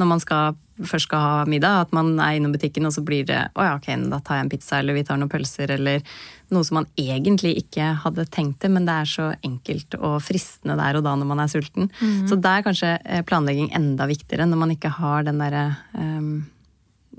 Når 0.00 0.08
man 0.10 0.20
skal, 0.20 0.56
først 0.82 1.06
skal 1.06 1.20
ha 1.22 1.34
middag, 1.46 1.84
at 1.84 1.92
man 1.94 2.16
er 2.18 2.36
innom 2.36 2.54
butikken, 2.54 2.86
og 2.88 2.96
så 2.96 3.04
blir 3.06 3.26
det 3.28 3.40
å 3.54 3.62
ja, 3.62 3.76
ok, 3.78 3.92
da 4.10 4.18
tar 4.18 4.40
jeg 4.40 4.46
en 4.46 4.50
pizza, 4.50 4.78
eller 4.80 4.96
vi 4.96 5.04
tar 5.06 5.20
noen 5.20 5.30
pølser, 5.30 5.70
eller 5.76 6.02
noe 6.50 6.66
som 6.66 6.80
man 6.80 6.88
egentlig 7.00 7.54
ikke 7.62 7.92
hadde 8.02 8.26
tenkt 8.34 8.64
det, 8.64 8.72
men 8.74 8.88
det 8.88 8.96
er 9.00 9.10
så 9.10 9.28
enkelt 9.46 9.94
og 10.00 10.18
fristende 10.26 10.76
der 10.80 10.98
og 10.98 11.06
da 11.06 11.14
når 11.16 11.30
man 11.30 11.44
er 11.44 11.52
sulten. 11.52 11.88
Så 12.28 12.36
da 12.42 12.58
er 12.58 12.66
kanskje 12.66 12.96
eh, 13.04 13.22
planlegging 13.26 13.70
enda 13.74 14.08
viktigere, 14.10 14.48
når 14.50 14.60
man 14.64 14.74
ikke 14.74 14.92
har 14.98 15.24
den 15.26 15.40
derre 15.40 15.64
eh, 15.94 16.28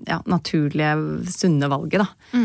ja, 0.08 0.20
naturlige, 0.30 0.94
sunne 1.32 1.70
valget, 1.72 2.04
da. 2.04 2.40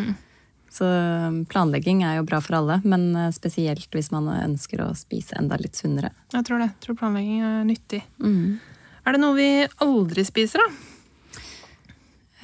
Så 0.70 0.86
um, 0.86 1.40
planlegging 1.50 2.04
er 2.06 2.20
jo 2.20 2.26
bra 2.28 2.38
for 2.44 2.60
alle, 2.60 2.76
men 2.86 3.08
eh, 3.18 3.32
spesielt 3.34 3.90
hvis 3.90 4.12
man 4.14 4.28
ønsker 4.30 4.84
å 4.84 4.92
spise 4.94 5.34
enda 5.40 5.58
litt 5.58 5.74
sunnere. 5.74 6.12
Jeg 6.30 6.46
tror 6.46 6.62
det. 6.62 6.68
Jeg 6.70 6.84
tror 6.84 6.98
planlegging 7.00 7.40
er 7.42 7.64
nyttig. 7.66 8.04
Er 8.22 9.16
det 9.16 9.22
noe 9.22 9.34
vi 9.34 9.48
aldri 9.82 10.22
spiser, 10.28 10.62
da? 10.62 10.70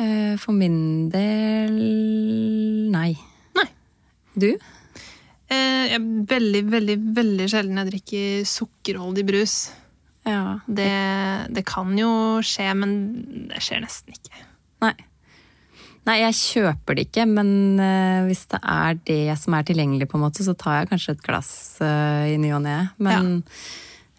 Eh, 0.02 0.34
For 0.42 0.52
min 0.58 1.06
del 1.12 1.78
nei. 2.92 3.12
Nei. 3.56 3.68
Du? 4.34 4.50
Eh, 5.46 5.82
jeg 5.86 6.00
er 6.00 6.10
veldig, 6.34 6.64
veldig, 6.74 6.98
veldig 7.16 7.46
sjelden 7.52 7.78
jeg 7.78 7.92
drikker 7.92 8.46
sukkerholdig 8.50 9.26
brus. 9.28 9.56
Ja. 10.26 10.58
Det, 10.66 10.90
det 11.54 11.62
kan 11.68 11.94
jo 11.94 12.10
skje, 12.42 12.72
men 12.74 12.98
det 13.52 13.62
skjer 13.62 13.84
nesten 13.86 14.16
ikke. 14.18 14.42
Nei. 14.84 14.94
Nei, 16.06 16.20
jeg 16.22 16.36
kjøper 16.38 16.94
det 16.94 17.08
ikke, 17.08 17.24
men 17.26 17.48
uh, 17.80 18.26
hvis 18.28 18.44
det 18.52 18.60
er 18.62 19.00
det 19.08 19.34
som 19.40 19.56
er 19.58 19.66
tilgjengelig, 19.66 20.06
på 20.12 20.20
en 20.20 20.28
måte, 20.28 20.44
så 20.46 20.54
tar 20.54 20.82
jeg 20.82 20.92
kanskje 20.92 21.16
et 21.16 21.26
glass 21.26 21.50
uh, 21.82 22.22
i 22.30 22.36
ny 22.38 22.52
og 22.54 22.62
ne. 22.62 22.76
Men 23.02 23.32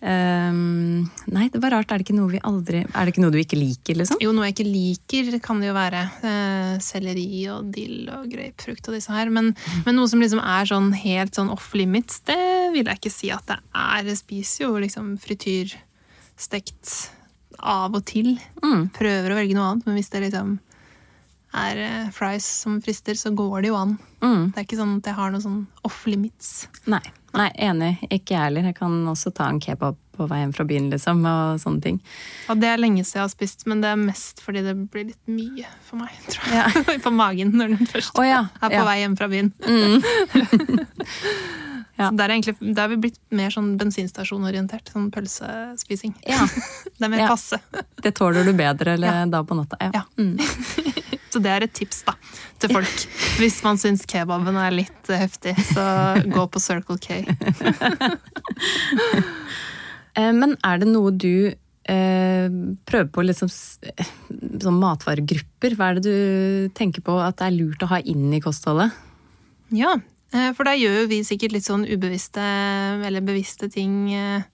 ehm, 0.03 1.07
Nei, 1.31 1.47
det 1.53 1.61
var 1.63 1.77
rart. 1.77 1.93
Er 1.93 2.01
det 2.01 2.09
ikke 2.09 2.17
noe 2.17 2.33
vi 2.33 2.43
aldri 2.45 2.83
Er 2.83 3.07
det 3.07 3.13
ikke 3.13 3.23
noe 3.23 3.31
du 3.33 3.39
ikke 3.39 3.59
liker, 3.59 4.01
liksom? 4.01 4.19
Jo, 4.19 4.35
noe 4.35 4.49
jeg 4.49 4.57
ikke 4.57 4.67
liker, 4.67 5.31
kan 5.45 5.63
det 5.63 5.71
jo 5.71 5.77
være. 5.79 6.03
Uh, 6.25 6.75
selleri 6.83 7.45
og 7.55 7.71
dill 7.71 8.11
og 8.11 8.27
grapefrukt 8.35 8.91
og 8.91 8.99
disse 8.99 9.15
her. 9.15 9.31
Men, 9.31 9.53
men 9.87 9.95
noe 9.95 10.11
som 10.11 10.23
liksom 10.23 10.43
er 10.43 10.67
sånn 10.67 10.91
helt 10.91 11.39
sånn 11.39 11.53
off 11.55 11.71
limits, 11.71 12.19
det 12.27 12.41
vil 12.75 12.83
jeg 12.83 12.99
ikke 12.99 13.15
si 13.15 13.31
at 13.31 13.47
det 13.47 13.61
er. 13.71 14.11
Jeg 14.11 14.25
spiser 14.25 14.67
jo 14.67 14.75
liksom 14.83 15.15
frityrstekt 15.23 16.97
av 17.59 17.95
og 17.97 18.05
til. 18.07 18.35
Mm. 18.63 18.87
Prøver 18.95 19.33
å 19.33 19.37
velge 19.39 19.57
noe 19.57 19.73
annet, 19.73 19.87
men 19.87 19.99
hvis 19.99 20.11
det 20.13 20.25
liksom 20.27 20.57
er 21.57 21.77
eh, 21.81 22.09
fries 22.13 22.45
som 22.63 22.81
frister, 22.83 23.15
så 23.15 23.31
går 23.35 23.61
det 23.61 23.71
jo 23.71 23.77
an. 23.79 23.95
Mm. 24.21 24.49
Det 24.51 24.59
er 24.59 24.67
ikke 24.67 24.79
sånn 24.79 24.97
at 24.99 25.07
jeg 25.09 25.17
har 25.17 25.31
noe 25.33 25.43
sånn 25.43 25.61
off 25.87 26.01
limits. 26.09 26.67
Nei, 26.89 27.03
nei, 27.37 27.47
enig. 27.69 27.93
Ikke 28.09 28.35
jeg 28.35 28.43
heller. 28.49 28.67
Jeg 28.69 28.77
kan 28.79 28.97
også 29.09 29.31
ta 29.35 29.47
en 29.51 29.61
kebab 29.63 29.97
på 30.17 30.25
vei 30.29 30.41
hjem 30.41 30.53
fra 30.57 30.65
byen, 30.67 30.89
liksom, 30.93 31.21
og 31.29 31.61
sånne 31.61 31.83
ting. 31.83 31.99
Ja, 32.47 32.57
det 32.57 32.71
er 32.71 32.81
lenge 32.81 33.03
siden 33.05 33.19
jeg 33.19 33.25
har 33.27 33.33
spist, 33.33 33.67
men 33.69 33.83
det 33.83 33.93
er 33.93 34.01
mest 34.01 34.41
fordi 34.43 34.65
det 34.65 34.73
blir 34.91 35.11
litt 35.11 35.29
mye 35.29 35.69
for 35.85 36.01
meg, 36.01 36.17
tror 36.25 36.57
jeg. 36.57 36.83
Ja. 36.87 36.97
på 37.05 37.13
magen 37.13 37.53
når 37.57 37.77
den 37.77 37.93
først 37.93 38.17
oh, 38.17 38.25
ja, 38.25 38.47
er 38.59 38.73
på 38.73 38.81
ja. 38.81 38.87
vei 38.89 38.99
hjem 39.03 39.17
fra 39.19 39.31
byen. 39.31 39.53
Ja. 41.97 42.09
Så 42.11 42.17
der 42.19 42.29
er, 42.29 42.35
egentlig, 42.35 42.55
der 42.77 42.83
er 42.83 42.91
vi 42.93 42.97
blitt 43.07 43.19
mer 43.33 43.49
sånn 43.53 43.71
bensinstasjonorientert. 43.81 44.91
Sånn 44.93 45.07
pølsespising. 45.13 46.13
Ja. 46.29 46.43
Det 46.97 47.05
er 47.07 47.09
mer 47.13 47.23
Ja. 47.25 47.29
passe. 47.33 47.57
Det 48.05 48.11
tåler 48.17 48.45
du 48.45 48.53
bedre 48.57 48.93
eller 48.97 49.25
da 49.33 49.41
på 49.43 49.57
natta. 49.57 49.77
Ja. 49.81 50.03
Ja. 50.03 50.03
Så 51.33 51.41
det 51.43 51.51
er 51.51 51.65
et 51.65 51.73
tips 51.75 52.05
da, 52.07 52.13
til 52.61 52.71
folk. 52.71 53.01
Hvis 53.41 53.57
man 53.65 53.75
syns 53.81 54.05
kebaben 54.07 54.55
er 54.57 54.71
litt 54.71 55.09
eh, 55.11 55.19
heftig, 55.25 55.51
så 55.73 55.83
gå 56.23 56.45
på 56.53 56.61
Circle 56.63 56.95
K. 57.03 57.17
Eh, 60.15 60.31
Men 60.33 60.55
er 60.65 60.79
det 60.81 60.87
noe 60.89 61.11
du 61.13 61.49
eh, 61.51 62.47
prøver 62.89 63.09
på 63.13 63.25
liksom 63.27 63.51
eh, 63.91 64.13
sånn 64.63 64.79
matvaregrupper? 64.81 65.75
Hva 65.77 65.91
er 65.91 65.99
det 65.99 66.05
du 66.07 66.69
tenker 66.77 67.03
på 67.05 67.17
at 67.21 67.37
det 67.41 67.49
er 67.51 67.57
lurt 67.59 67.83
å 67.85 67.91
ha 67.91 67.99
inn 68.01 68.31
i 68.33 68.41
kostholdet? 68.43 68.95
Ja, 69.75 69.97
for 70.57 70.67
da 70.67 70.73
gjør 70.75 71.01
jo 71.01 71.09
vi 71.11 71.21
sikkert 71.23 71.55
litt 71.55 71.67
sånn 71.67 71.85
ubevisste 71.87 72.43
eller 73.07 73.23
bevisste 73.25 73.69
ting 73.71 74.09
eh, 74.11 74.47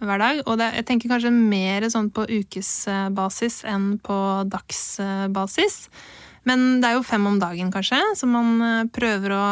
hver 0.00 0.22
dag. 0.22 0.40
Og 0.46 0.58
det, 0.60 0.70
jeg 0.78 0.86
tenker 0.88 1.12
kanskje 1.12 1.34
mer 1.34 1.88
sånn 1.92 2.10
på 2.14 2.26
ukesbasis 2.28 3.62
enn 3.68 3.90
på 4.04 4.18
dagsbasis. 4.50 5.82
Men 6.48 6.80
det 6.80 6.90
er 6.90 6.96
jo 6.96 7.04
fem 7.06 7.26
om 7.28 7.36
dagen, 7.40 7.72
kanskje, 7.74 7.98
som 8.16 8.32
man 8.32 8.64
eh, 8.64 8.88
prøver 8.94 9.36
å, 9.36 9.44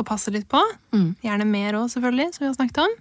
å 0.00 0.06
passe 0.06 0.32
litt 0.34 0.48
på. 0.50 0.60
Mm. 0.96 1.12
Gjerne 1.22 1.48
mer 1.48 1.78
òg, 1.78 1.90
selvfølgelig, 1.92 2.32
som 2.34 2.44
vi 2.44 2.50
har 2.50 2.58
snakket 2.58 2.84
om. 2.86 3.00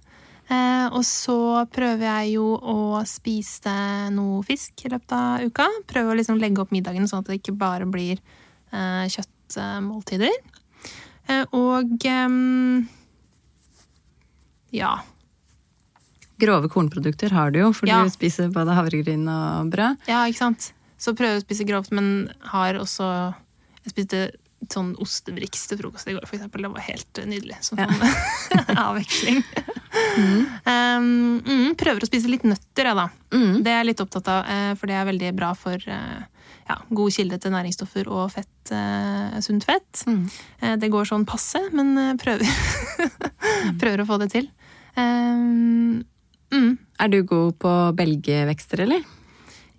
Eh, 0.52 0.88
og 0.92 1.04
så 1.08 1.40
prøver 1.72 2.06
jeg 2.08 2.36
jo 2.36 2.54
å 2.58 3.02
spise 3.08 3.74
noe 4.12 4.42
fisk 4.46 4.86
i 4.86 4.92
løpet 4.92 5.16
av 5.16 5.46
uka. 5.48 5.68
Prøve 5.90 6.12
å 6.12 6.18
liksom 6.20 6.42
legge 6.42 6.64
opp 6.64 6.74
middagen 6.76 7.08
sånn 7.10 7.24
at 7.24 7.32
det 7.32 7.40
ikke 7.40 7.56
bare 7.58 7.88
blir 7.90 8.20
eh, 8.20 9.06
kjøttmåltider. 9.16 10.36
Eh, 11.32 11.46
og 11.56 12.06
ja. 14.72 14.92
Grove 16.42 16.70
kornprodukter 16.74 17.34
har 17.36 17.52
du 17.54 17.60
jo, 17.62 17.72
for 17.74 17.88
Ja. 17.88 18.04
du 18.04 18.10
spiser 18.14 18.50
både 18.52 18.74
havregryn 18.76 19.28
og 19.30 19.70
brød. 19.72 19.98
ja, 20.08 20.24
ikke 20.26 20.38
sant? 20.42 20.72
Så 20.98 21.14
prøver 21.18 21.38
jeg 21.38 21.42
å 21.42 21.46
spise 21.46 21.66
grovt, 21.68 21.92
men 21.92 22.32
har 22.54 22.74
også 22.76 23.34
Jeg 23.84 23.94
spiste 23.96 24.32
sånn 24.70 24.92
ostebriks 25.02 25.64
til 25.68 25.80
frokost 25.80 26.06
i 26.08 26.14
går, 26.14 26.22
for 26.30 26.38
eksempel. 26.38 26.62
Det 26.62 26.70
var 26.70 26.82
helt 26.86 27.14
nydelig. 27.26 27.56
Sånn 27.66 27.80
Ja. 27.82 27.88
avveksling. 28.92 29.40
Um, 30.70 31.42
mm, 31.42 31.72
prøver 31.82 32.06
å 32.06 32.06
spise 32.06 32.30
litt 32.30 32.44
nøtter, 32.46 32.86
jeg, 32.86 32.96
da. 32.96 33.08
Mm. 33.34 33.64
Det 33.66 33.72
er 33.74 33.80
jeg 33.82 33.88
litt 33.90 34.04
opptatt 34.06 34.28
av, 34.30 34.46
eh, 34.46 34.76
for 34.78 34.86
det 34.86 34.96
er 35.00 35.06
veldig 35.10 35.32
bra 35.36 35.50
for 35.58 35.74
eh, 35.82 36.22
ja, 36.72 36.78
god 36.96 37.14
kilde 37.16 37.38
til 37.42 37.54
næringsstoffer 37.54 38.10
og 38.12 38.32
fett, 38.34 38.72
eh, 38.74 39.38
sunt 39.44 39.66
fett. 39.68 40.04
Mm. 40.08 40.26
Eh, 40.62 40.76
Det 40.82 40.92
går 40.94 41.10
sånn 41.10 41.28
passe, 41.28 41.62
men 41.76 41.94
eh, 41.98 42.14
prøver, 42.22 42.48
prøver 43.82 44.04
å 44.04 44.10
få 44.10 44.20
det 44.24 44.32
til. 44.34 44.52
Um, 44.96 46.04
mm. 46.52 46.72
Er 47.00 47.12
du 47.12 47.22
god 47.24 47.58
på 47.62 47.74
belgevekster, 47.98 48.86
eller? 48.88 49.04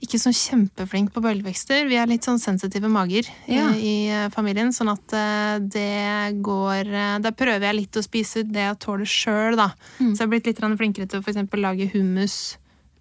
Ikke 0.03 0.19
så 0.19 0.33
kjempeflink 0.35 1.13
på 1.15 1.23
bølgevekster. 1.23 1.85
Vi 1.87 1.95
er 2.01 2.09
litt 2.11 2.27
sånn 2.27 2.41
sensitive 2.43 2.89
mager 2.91 3.29
Ja. 3.47 3.69
i, 3.71 4.09
i 4.11 4.31
familien, 4.35 4.73
sånn 4.75 4.91
at 4.91 5.15
det 5.63 6.41
går 6.43 6.91
Der 7.23 7.37
prøver 7.39 7.69
jeg 7.69 7.77
litt 7.77 8.01
å 8.01 8.03
spise 8.03 8.43
det 8.43 8.65
jeg 8.65 8.81
tåler 8.83 9.07
sjøl, 9.07 9.55
da. 9.61 9.69
Mm. 10.01 10.11
Så 10.11 10.17
jeg 10.17 10.25
har 10.27 10.33
blitt 10.33 10.51
litt 10.51 10.59
flinkere 10.59 11.07
til 11.07 11.21
å 11.21 11.23
f.eks. 11.23 11.55
lage 11.55 11.87
hummus 11.95 12.41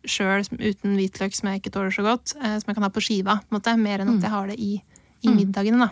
sjøl 0.07 0.45
uten 0.59 0.95
hvitløk, 0.97 1.33
som 1.35 1.49
jeg 1.49 1.61
ikke 1.61 1.71
tåler 1.75 1.91
så 1.93 2.03
godt. 2.03 2.35
eh, 2.41 2.57
Som 2.59 2.67
jeg 2.71 2.75
kan 2.75 2.83
ha 2.83 2.89
på 2.89 3.01
skiva, 3.03 3.39
på 3.41 3.51
en 3.51 3.59
måte, 3.59 3.77
mer 3.79 3.99
enn 3.99 4.07
Mm. 4.09 4.17
at 4.17 4.21
jeg 4.23 4.31
har 4.31 4.47
det 4.47 4.59
i, 4.59 4.81
i 5.23 5.27
Mm. 5.29 5.35
middagene, 5.37 5.79
da. 5.79 5.89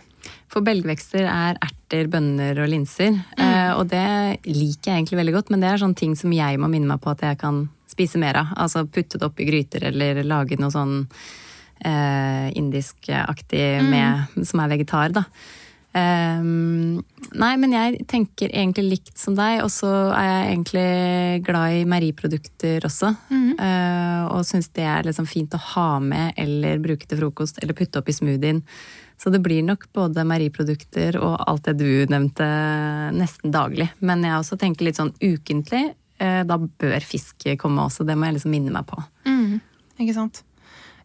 For 0.50 0.62
belgvekster 0.62 1.22
er 1.26 1.58
erter, 1.62 2.08
bønner 2.10 2.58
og 2.64 2.70
linser. 2.70 3.24
Eh, 3.38 3.72
og 3.78 3.88
det 3.90 4.40
liker 4.46 4.92
jeg 4.92 5.06
egentlig 5.06 5.20
veldig 5.20 5.34
godt, 5.34 5.50
men 5.50 5.60
det 5.62 5.70
er 5.70 5.78
sånne 5.78 5.96
ting 5.96 6.16
som 6.16 6.32
jeg 6.32 6.58
må 6.60 6.68
minne 6.70 6.88
meg 6.88 7.00
på 7.02 7.12
at 7.12 7.22
jeg 7.22 7.38
kan 7.38 7.70
spise 7.88 8.18
mer 8.20 8.36
av. 8.36 8.48
Altså 8.58 8.86
putte 8.90 9.18
det 9.18 9.24
oppi 9.24 9.46
gryter 9.46 9.84
eller 9.88 10.24
lage 10.24 10.58
noe 10.60 10.70
sånn 10.72 11.08
eh, 11.86 12.52
indiskaktig 12.60 13.82
med, 13.88 14.46
som 14.46 14.60
er 14.60 14.68
vegetar, 14.78 15.14
da. 15.14 15.24
Um, 15.92 17.04
nei, 17.34 17.56
men 17.58 17.72
jeg 17.74 18.04
tenker 18.12 18.52
egentlig 18.54 18.90
likt 18.92 19.18
som 19.18 19.34
deg, 19.38 19.64
og 19.64 19.72
så 19.74 19.90
er 20.14 20.28
jeg 20.30 20.52
egentlig 20.54 21.46
glad 21.48 21.78
i 21.80 21.86
meieriprodukter 21.90 22.86
også. 22.86 23.10
Eh, 23.32 23.39
og 23.60 24.46
syns 24.48 24.70
det 24.78 24.86
er 24.88 25.04
liksom 25.08 25.28
fint 25.30 25.54
å 25.54 25.60
ha 25.76 26.00
med 26.00 26.34
eller 26.40 26.80
bruke 26.84 27.08
til 27.10 27.20
frokost 27.20 27.60
eller 27.62 27.76
putte 27.78 28.00
opp 28.00 28.10
i 28.10 28.16
smoothien. 28.16 28.64
Så 29.20 29.32
det 29.34 29.42
blir 29.44 29.66
nok 29.68 29.90
både 29.92 30.24
meieriprodukter 30.24 31.18
og 31.20 31.42
alt 31.44 31.66
det 31.68 31.74
du 31.82 31.90
nevnte, 32.08 32.46
nesten 33.12 33.52
daglig. 33.52 33.90
Men 34.00 34.24
jeg 34.24 34.38
også 34.40 34.58
tenker 34.62 34.88
litt 34.88 35.00
sånn 35.00 35.12
ukentlig. 35.20 35.90
eh, 36.20 36.44
Da 36.48 36.56
bør 36.58 37.00
fisk 37.04 37.50
komme 37.60 37.84
også, 37.84 38.06
det 38.08 38.16
må 38.16 38.30
jeg 38.30 38.38
liksom 38.40 38.52
minne 38.56 38.72
meg 38.72 38.88
på. 38.88 39.02
Mm, 39.28 39.60
ikke 40.00 40.16
sant? 40.16 40.44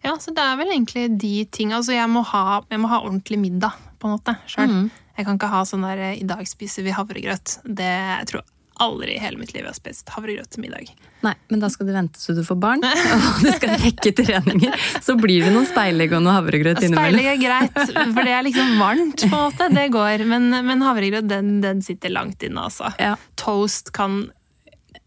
Ja, 0.05 0.15
så 0.21 0.35
det 0.37 0.43
er 0.45 0.57
vel 0.61 0.71
egentlig 0.71 1.19
de 1.19 1.45
tinga. 1.51 1.79
Altså, 1.81 1.95
jeg 1.97 2.09
må, 2.13 2.23
ha, 2.29 2.61
jeg 2.71 2.79
må 2.79 2.89
ha 2.93 3.01
ordentlig 3.01 3.39
middag, 3.41 3.73
på 3.99 4.07
en 4.07 4.15
måte, 4.19 4.37
sjøl. 4.47 4.69
Mm. 4.71 4.91
Jeg 5.17 5.27
kan 5.27 5.39
ikke 5.39 5.49
ha 5.53 5.63
sånn 5.65 5.87
der 5.87 6.03
I 6.13 6.27
dag 6.29 6.43
spiser 6.47 6.85
vi 6.85 6.93
havregrøt. 6.95 7.59
Det 7.65 7.87
jeg 7.89 8.27
tror 8.31 8.43
aldri 8.83 9.15
i 9.15 9.21
hele 9.23 9.39
mitt 9.39 9.53
liv 9.55 9.63
jeg 9.63 9.71
har 9.71 9.77
spist 9.77 10.09
havregrøt 10.15 10.51
til 10.51 10.65
middag. 10.65 10.89
Nei, 11.25 11.33
men 11.53 11.61
da 11.63 11.69
skal 11.73 11.87
du 11.89 11.93
vente 11.95 12.21
så 12.21 12.35
du 12.37 12.43
får 12.45 12.59
barn, 12.61 12.83
og 12.85 13.43
du 13.45 13.51
skal 13.55 13.77
rekke 13.81 14.13
treninger. 14.19 14.75
Så 15.05 15.15
blir 15.21 15.47
det 15.47 15.53
noen 15.55 15.69
speilegg 15.69 16.13
og 16.17 16.25
noe 16.27 16.35
havregrøt 16.37 16.83
innimellom. 16.83 17.21
Speilegg 17.21 17.31
er 17.33 17.43
greit, 17.43 17.93
for 18.17 18.21
det 18.27 18.35
er 18.35 18.47
liksom 18.49 18.73
varmt, 18.83 19.25
på 19.25 19.31
en 19.31 19.45
måte. 19.49 19.69
Det 19.75 19.87
går. 19.95 20.25
Men, 20.31 20.49
men 20.67 20.83
havregrøt, 20.85 21.29
den, 21.31 21.59
den 21.65 21.83
sitter 21.87 22.13
langt 22.13 22.43
inne, 22.47 22.67
altså. 22.69 22.91
Ja. 23.01 23.15
Toast 23.41 23.93
kan 23.97 24.25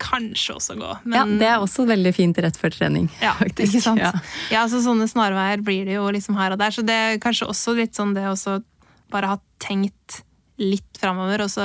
kanskje 0.01 0.53
også 0.57 0.75
gå. 0.77 0.89
Men, 1.09 1.15
ja, 1.17 1.25
det 1.41 1.47
er 1.49 1.63
også 1.63 1.87
veldig 1.89 2.11
fint 2.13 2.37
rett 2.43 2.57
før 2.59 2.73
trening, 2.75 3.07
Ja, 3.21 3.31
faktisk. 3.39 3.71
ikke 3.79 3.83
sant? 3.85 4.01
Ja. 4.03 4.11
Ja, 4.53 4.65
så 4.69 4.81
sånne 4.85 5.07
snarveier 5.09 5.63
blir 5.65 5.87
det 5.89 5.95
jo 5.97 6.05
liksom 6.13 6.37
her 6.37 6.53
og 6.53 6.61
der. 6.61 6.73
Så 6.75 6.83
det 6.85 6.93
er 6.93 7.19
kanskje 7.23 7.49
også 7.49 7.73
litt 7.77 7.97
sånn 7.97 8.13
det 8.17 8.27
å 8.29 8.35
bare 9.13 9.31
ha 9.33 9.39
tenkt 9.63 10.21
litt 10.57 10.97
framover, 10.99 11.43
og 11.45 11.51
så 11.53 11.63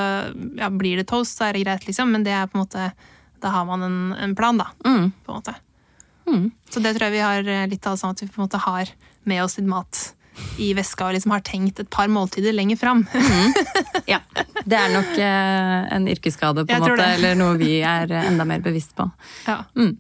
ja, 0.59 0.69
blir 0.71 1.01
det 1.01 1.09
toast, 1.11 1.39
så 1.39 1.49
er 1.49 1.57
det 1.57 1.65
greit, 1.65 1.87
liksom. 1.89 2.13
Men 2.13 2.25
det 2.27 2.35
er 2.37 2.49
på 2.51 2.59
en 2.59 2.65
måte 2.67 2.91
Da 3.43 3.51
har 3.51 3.65
man 3.67 3.83
en, 3.83 4.01
en 4.15 4.35
plan, 4.39 4.59
da. 4.59 4.69
Mm. 4.87 5.11
På 5.25 5.33
en 5.33 5.41
måte. 5.41 5.55
Mm. 6.29 6.51
Så 6.71 6.81
det 6.81 6.95
tror 6.95 7.09
jeg 7.09 7.17
vi 7.17 7.25
har 7.25 7.49
eh, 7.49 7.69
litt 7.71 7.87
av 7.91 7.97
sånn 7.99 8.15
at 8.15 8.23
vi 8.23 8.29
på 8.31 8.39
en 8.39 8.45
måte 8.47 8.61
har 8.63 8.93
med 9.27 9.43
oss 9.43 9.59
litt 9.59 9.67
mat 9.67 10.03
i 10.63 10.71
veska 10.77 11.09
og 11.09 11.17
liksom 11.17 11.35
har 11.35 11.43
tenkt 11.45 11.81
et 11.83 11.91
par 11.93 12.09
måltider 12.13 12.55
lenger 12.55 12.79
fram. 12.81 13.03
ja. 14.13 14.21
Det 14.65 14.79
er 14.79 14.95
nok 14.95 15.11
eh, 15.19 15.97
en 15.97 16.07
yrkesskade, 16.09 16.65
på 16.67 16.77
en 16.77 16.85
måte, 16.85 17.01
det. 17.01 17.09
eller 17.19 17.37
noe 17.39 17.59
vi 17.61 17.81
er 17.81 18.13
eh, 18.13 18.31
enda 18.31 18.47
mer 18.49 18.63
bevisst 18.65 18.95
på. 18.99 19.09
Ja. 19.49 19.63
Mm. 19.77 19.97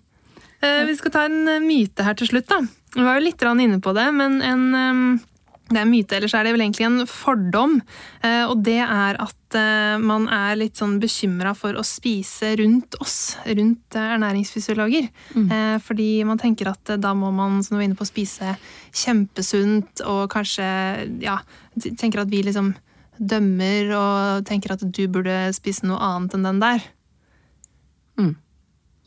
Eh, 0.62 0.84
Vi 0.88 0.96
skal 0.96 1.14
ta 1.14 1.26
en 1.28 1.42
eh, 1.48 1.60
myte 1.64 2.06
her 2.06 2.16
til 2.18 2.30
slutt. 2.30 2.48
da. 2.48 2.62
Vi 2.94 3.02
var 3.04 3.18
jo 3.18 3.26
litt 3.26 3.42
inne 3.42 3.80
på 3.80 3.94
det, 3.96 4.06
men 4.12 4.40
en, 4.42 5.20
det 5.70 5.78
er 5.78 5.86
en 5.86 5.92
myte, 5.92 6.18
så 6.28 6.38
er 6.38 6.46
det 6.46 6.52
vel 6.56 6.64
egentlig 6.66 6.86
en 6.88 7.06
fordom. 7.08 7.78
Eh, 8.24 8.44
Og 8.50 8.62
det 8.66 8.80
er 8.82 9.16
at 9.22 9.56
eh, 9.56 9.96
man 10.02 10.26
er 10.28 10.58
litt 10.60 10.76
sånn 10.76 10.98
bekymra 11.00 11.54
for 11.56 11.78
å 11.78 11.84
spise 11.86 12.52
rundt 12.60 12.98
oss, 13.00 13.36
rundt 13.46 13.96
eh, 13.96 14.14
ernæringsfysiologer. 14.16 15.08
Mm. 15.34 15.50
Fordi 15.80 16.10
man 16.28 16.40
tenker 16.42 16.72
at 16.72 16.96
da 17.00 17.14
må 17.16 17.32
man 17.32 17.62
som 17.62 17.76
du 17.76 17.80
var 17.80 17.86
inne 17.88 17.98
på, 17.98 18.08
spise 18.08 18.56
kjempesunt 18.92 20.04
og 20.04 20.26
kanskje 20.34 20.66
ja, 21.24 21.38
tenker 21.78 22.24
at 22.24 22.32
vi 22.32 22.42
liksom 22.44 22.74
dømmer 23.22 23.92
og 23.96 24.46
tenker 24.48 24.74
at 24.74 24.82
du 24.84 25.04
burde 25.12 25.52
spise 25.56 25.86
noe 25.86 26.00
annet 26.02 26.36
enn 26.36 26.48
den 26.48 26.62
der. 26.62 26.88
Mm. 28.20 28.34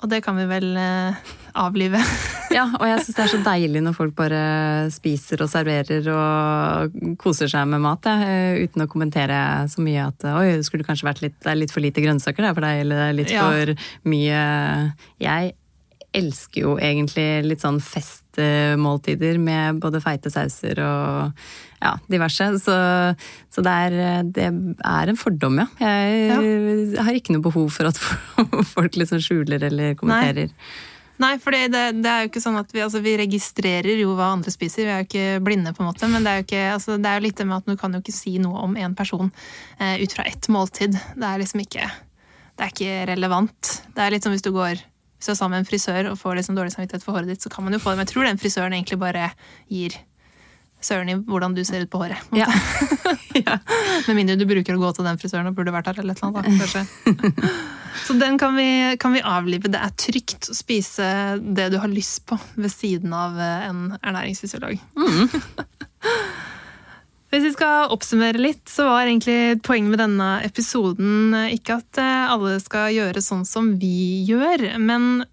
Og 0.03 0.09
det 0.11 0.19
kan 0.25 0.35
vi 0.37 0.45
vel 0.49 0.71
eh, 0.77 1.15
avlive. 1.61 2.01
Ja, 2.55 2.67
og 2.77 2.85
jeg 2.87 2.99
syns 3.01 3.15
det 3.17 3.23
er 3.23 3.29
så 3.33 3.37
deilig 3.43 3.79
når 3.83 3.95
folk 3.97 4.13
bare 4.15 4.37
spiser 4.93 5.41
og 5.43 5.49
serverer 5.51 6.05
og 6.13 6.93
koser 7.19 7.49
seg 7.51 7.65
med 7.67 7.81
mat, 7.83 8.05
jeg, 8.05 8.29
eh, 8.29 8.61
uten 8.69 8.85
å 8.85 8.87
kommentere 8.87 9.39
så 9.67 9.81
mye 9.83 10.05
at 10.05 10.23
oi, 10.29 10.53
det 10.61 10.67
skulle 10.67 10.85
kanskje 10.87 11.07
vært 11.09 11.23
litt, 11.25 11.35
det 11.43 11.51
er 11.51 11.57
litt 11.59 11.73
for 11.73 11.83
lite 11.83 12.03
grønnsaker 12.05 12.45
der 12.45 12.55
for 12.55 12.63
deg, 12.63 12.83
eller 12.85 13.01
det 13.01 13.07
er 13.09 13.17
litt 13.17 13.33
Ja. 13.33 13.47
for 13.49 13.73
mye 14.07 14.39
Jeg 15.25 15.55
elsker 16.15 16.61
jo 16.61 16.77
egentlig 16.79 17.27
litt 17.49 17.65
sånn 17.65 17.81
festmåltider 17.83 19.41
med 19.41 19.81
både 19.83 19.99
feite 20.05 20.31
sauser 20.31 20.79
og 20.85 21.33
ja, 21.85 21.93
diverse. 22.11 22.49
Så, 22.63 22.75
så 23.53 23.65
det, 23.65 23.75
er, 23.87 24.25
det 24.25 24.49
er 24.49 25.11
en 25.11 25.19
fordom, 25.19 25.61
ja. 25.61 25.69
Jeg 25.79 27.05
har 27.05 27.17
ikke 27.17 27.35
noe 27.35 27.45
behov 27.45 27.69
for 27.75 27.91
at 27.91 28.01
folk 28.75 28.99
liksom 28.99 29.23
skjuler 29.23 29.69
eller 29.69 29.95
kommenterer. 29.99 30.53
Nei, 31.21 31.35
for 31.39 31.55
det, 31.55 31.69
det 32.03 32.09
er 32.11 32.25
jo 32.25 32.29
ikke 32.29 32.43
sånn 32.43 32.57
at 32.59 32.73
vi, 32.75 32.81
altså, 32.83 32.99
vi 33.03 33.13
registrerer 33.21 34.01
jo 34.01 34.17
hva 34.17 34.33
andre 34.35 34.51
spiser. 34.51 34.83
Vi 34.83 34.91
er 34.91 35.03
jo 35.03 35.07
ikke 35.07 35.43
blinde, 35.45 35.71
på 35.75 35.83
en 35.83 35.87
måte. 35.87 36.09
Men 36.11 36.25
det 36.25 36.31
er 36.31 36.41
jo, 36.41 36.47
ikke, 36.49 36.63
altså, 36.73 36.97
det 36.99 37.11
er 37.11 37.21
jo 37.21 37.25
litt 37.27 37.37
det 37.39 37.45
med 37.47 37.61
at 37.61 37.69
du 37.69 37.79
kan 37.79 37.95
jo 37.95 38.01
ikke 38.03 38.15
si 38.15 38.35
noe 38.43 38.65
om 38.65 38.75
en 38.79 38.97
person 38.97 39.31
eh, 39.79 40.01
ut 40.03 40.17
fra 40.17 40.25
ett 40.27 40.49
måltid. 40.51 40.97
Det 41.15 41.29
er 41.29 41.39
liksom 41.43 41.63
ikke 41.63 41.87
Det 42.55 42.63
er 42.63 42.73
ikke 42.73 42.99
relevant. 43.13 43.71
Det 43.95 44.03
er 44.03 44.13
litt 44.13 44.27
som 44.27 44.35
hvis 44.35 44.43
du 44.43 44.51
går 44.55 44.83
hvis 45.15 45.29
du 45.29 45.31
er 45.31 45.37
sammen 45.39 45.55
med 45.55 45.63
en 45.63 45.69
frisør 45.69 46.09
og 46.11 46.19
får 46.19 46.35
liksom 46.37 46.57
dårlig 46.57 46.73
samvittighet 46.73 47.03
for 47.05 47.15
håret 47.15 47.31
ditt, 47.31 47.43
så 47.43 47.49
kan 47.49 47.63
man 47.63 47.73
jo 47.73 47.79
få 47.79 47.93
det. 47.93 47.97
Men 47.97 48.05
jeg 48.05 48.11
tror 48.11 48.27
den 48.27 48.39
frisøren 48.41 48.75
egentlig 48.75 48.99
bare 48.99 49.29
gir 49.71 49.95
søren 50.85 51.09
i 51.11 51.17
hvordan 51.17 51.55
du 51.57 51.63
ser 51.67 51.85
ut 51.85 51.91
på 51.91 52.03
håret. 52.03 52.21
Ja. 52.37 52.47
ja. 53.45 53.57
Med 54.07 54.15
mindre 54.15 54.37
du 54.39 54.45
bruker 54.49 54.77
å 54.77 54.81
gå 54.81 54.91
til 54.95 55.07
den 55.07 55.19
frisøren 55.21 55.49
og 55.49 55.57
burde 55.57 55.73
vært 55.75 55.91
her 55.91 56.01
eller 56.03 56.15
et 56.15 56.23
eller 56.23 56.45
annet. 56.45 56.75
Da. 56.75 57.51
Så 58.05 58.13
den 58.19 58.37
kan 58.37 58.57
vi, 58.57 58.67
kan 59.01 59.15
vi 59.15 59.23
avlive. 59.25 59.71
Det 59.71 59.81
er 59.81 59.93
trygt 59.97 60.49
å 60.51 60.55
spise 60.57 61.05
det 61.41 61.71
du 61.73 61.79
har 61.81 61.91
lyst 61.91 62.25
på 62.29 62.37
ved 62.55 62.71
siden 62.73 63.15
av 63.15 63.39
eh, 63.39 63.69
en 63.69 63.85
ernæringsfysiolog. 64.01 64.77
Hvis 67.33 67.47
vi 67.49 67.53
skal 67.55 67.89
oppsummere 67.91 68.39
litt, 68.39 68.63
så 68.69 68.85
var 68.87 69.07
egentlig 69.07 69.57
poenget 69.65 69.95
med 69.95 69.99
denne 70.03 70.29
episoden 70.45 71.33
eh, 71.35 71.55
ikke 71.57 71.79
at 71.81 72.01
eh, 72.03 72.33
alle 72.35 72.59
skal 72.63 72.93
gjøre 72.95 73.23
sånn 73.23 73.45
som 73.47 73.73
vi 73.81 74.23
gjør, 74.27 74.69
men 74.79 75.25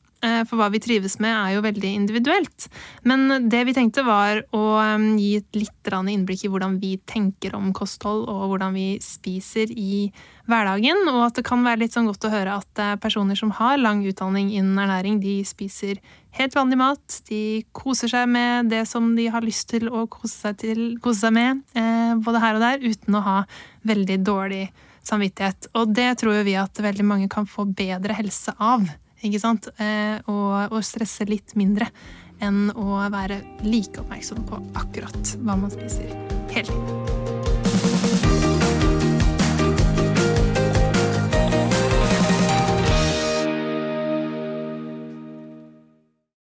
for 0.46 0.61
hva 0.61 0.68
vi 0.70 0.80
trives 0.82 1.18
med 1.22 1.32
er 1.35 1.56
jo 1.56 1.64
veldig 1.64 1.90
individuelt. 1.98 2.68
Men 3.08 3.48
det 3.50 3.64
vi 3.66 3.74
tenkte 3.76 4.04
var 4.06 4.44
å 4.54 4.62
eh, 4.78 5.06
gi 5.18 5.32
et 5.40 5.58
litt 5.58 5.92
innblikk 5.92 6.44
i 6.46 6.50
hvordan 6.50 6.78
vi 6.80 6.96
tenker 7.11 7.56
om 7.58 7.72
kosthold, 7.74 8.24
og 8.30 8.52
hvordan 8.52 8.74
vi 8.76 8.87
spiser 9.02 9.70
i 9.74 10.12
hverdagen, 10.48 11.04
og 11.11 11.26
at 11.26 11.38
det 11.38 11.46
kan 11.46 11.62
være 11.64 11.82
litt 11.85 11.96
sånn 11.96 12.08
godt 12.08 12.26
å 12.26 12.32
høre 12.32 12.58
at 12.62 12.82
eh, 12.82 12.94
personer 13.02 13.38
som 13.38 13.52
har 13.58 13.80
lang 13.80 14.04
utdanning 14.06 14.52
innen 14.54 14.78
ernæring, 14.78 15.20
de 15.22 15.40
spiser 15.46 16.00
helt 16.38 16.56
vanlig 16.56 16.78
mat. 16.80 17.18
De 17.28 17.62
koser 17.76 18.11
seg 18.12 18.30
med 18.30 18.70
det 18.72 18.85
som 18.90 19.12
de 19.18 19.28
har 19.32 19.44
lyst 19.44 19.68
til 19.72 19.90
å 19.90 20.06
kose 20.11 20.35
seg, 20.35 20.58
til, 20.62 20.82
kose 21.02 21.26
seg 21.26 21.37
med, 21.37 21.62
eh, 21.74 22.14
både 22.22 22.42
her 22.42 22.58
og 22.58 22.64
der, 22.64 22.82
uten 22.82 23.18
å 23.18 23.26
ha 23.26 23.38
veldig 23.88 24.18
dårlig 24.24 24.64
samvittighet. 25.02 25.72
Og 25.78 25.94
det 25.94 26.12
tror 26.22 26.42
vi 26.46 26.58
at 26.58 26.78
veldig 26.78 27.06
mange 27.06 27.30
kan 27.30 27.48
få 27.48 27.66
bedre 27.66 28.14
helse 28.18 28.54
av. 28.62 28.87
Ikke 29.22 29.42
sant? 29.42 29.70
Eh, 29.78 30.18
og, 30.30 30.74
og 30.74 30.82
stresse 30.87 31.26
litt 31.28 31.56
mindre 31.58 31.90
enn 32.42 32.72
å 32.74 32.98
være 33.12 33.38
like 33.62 34.02
oppmerksom 34.02 34.42
på 34.48 34.58
akkurat 34.80 35.37
hva 35.44 35.58
man 35.62 35.70
spiser 35.74 36.11
hele 36.50 36.66
tiden. 36.66 37.01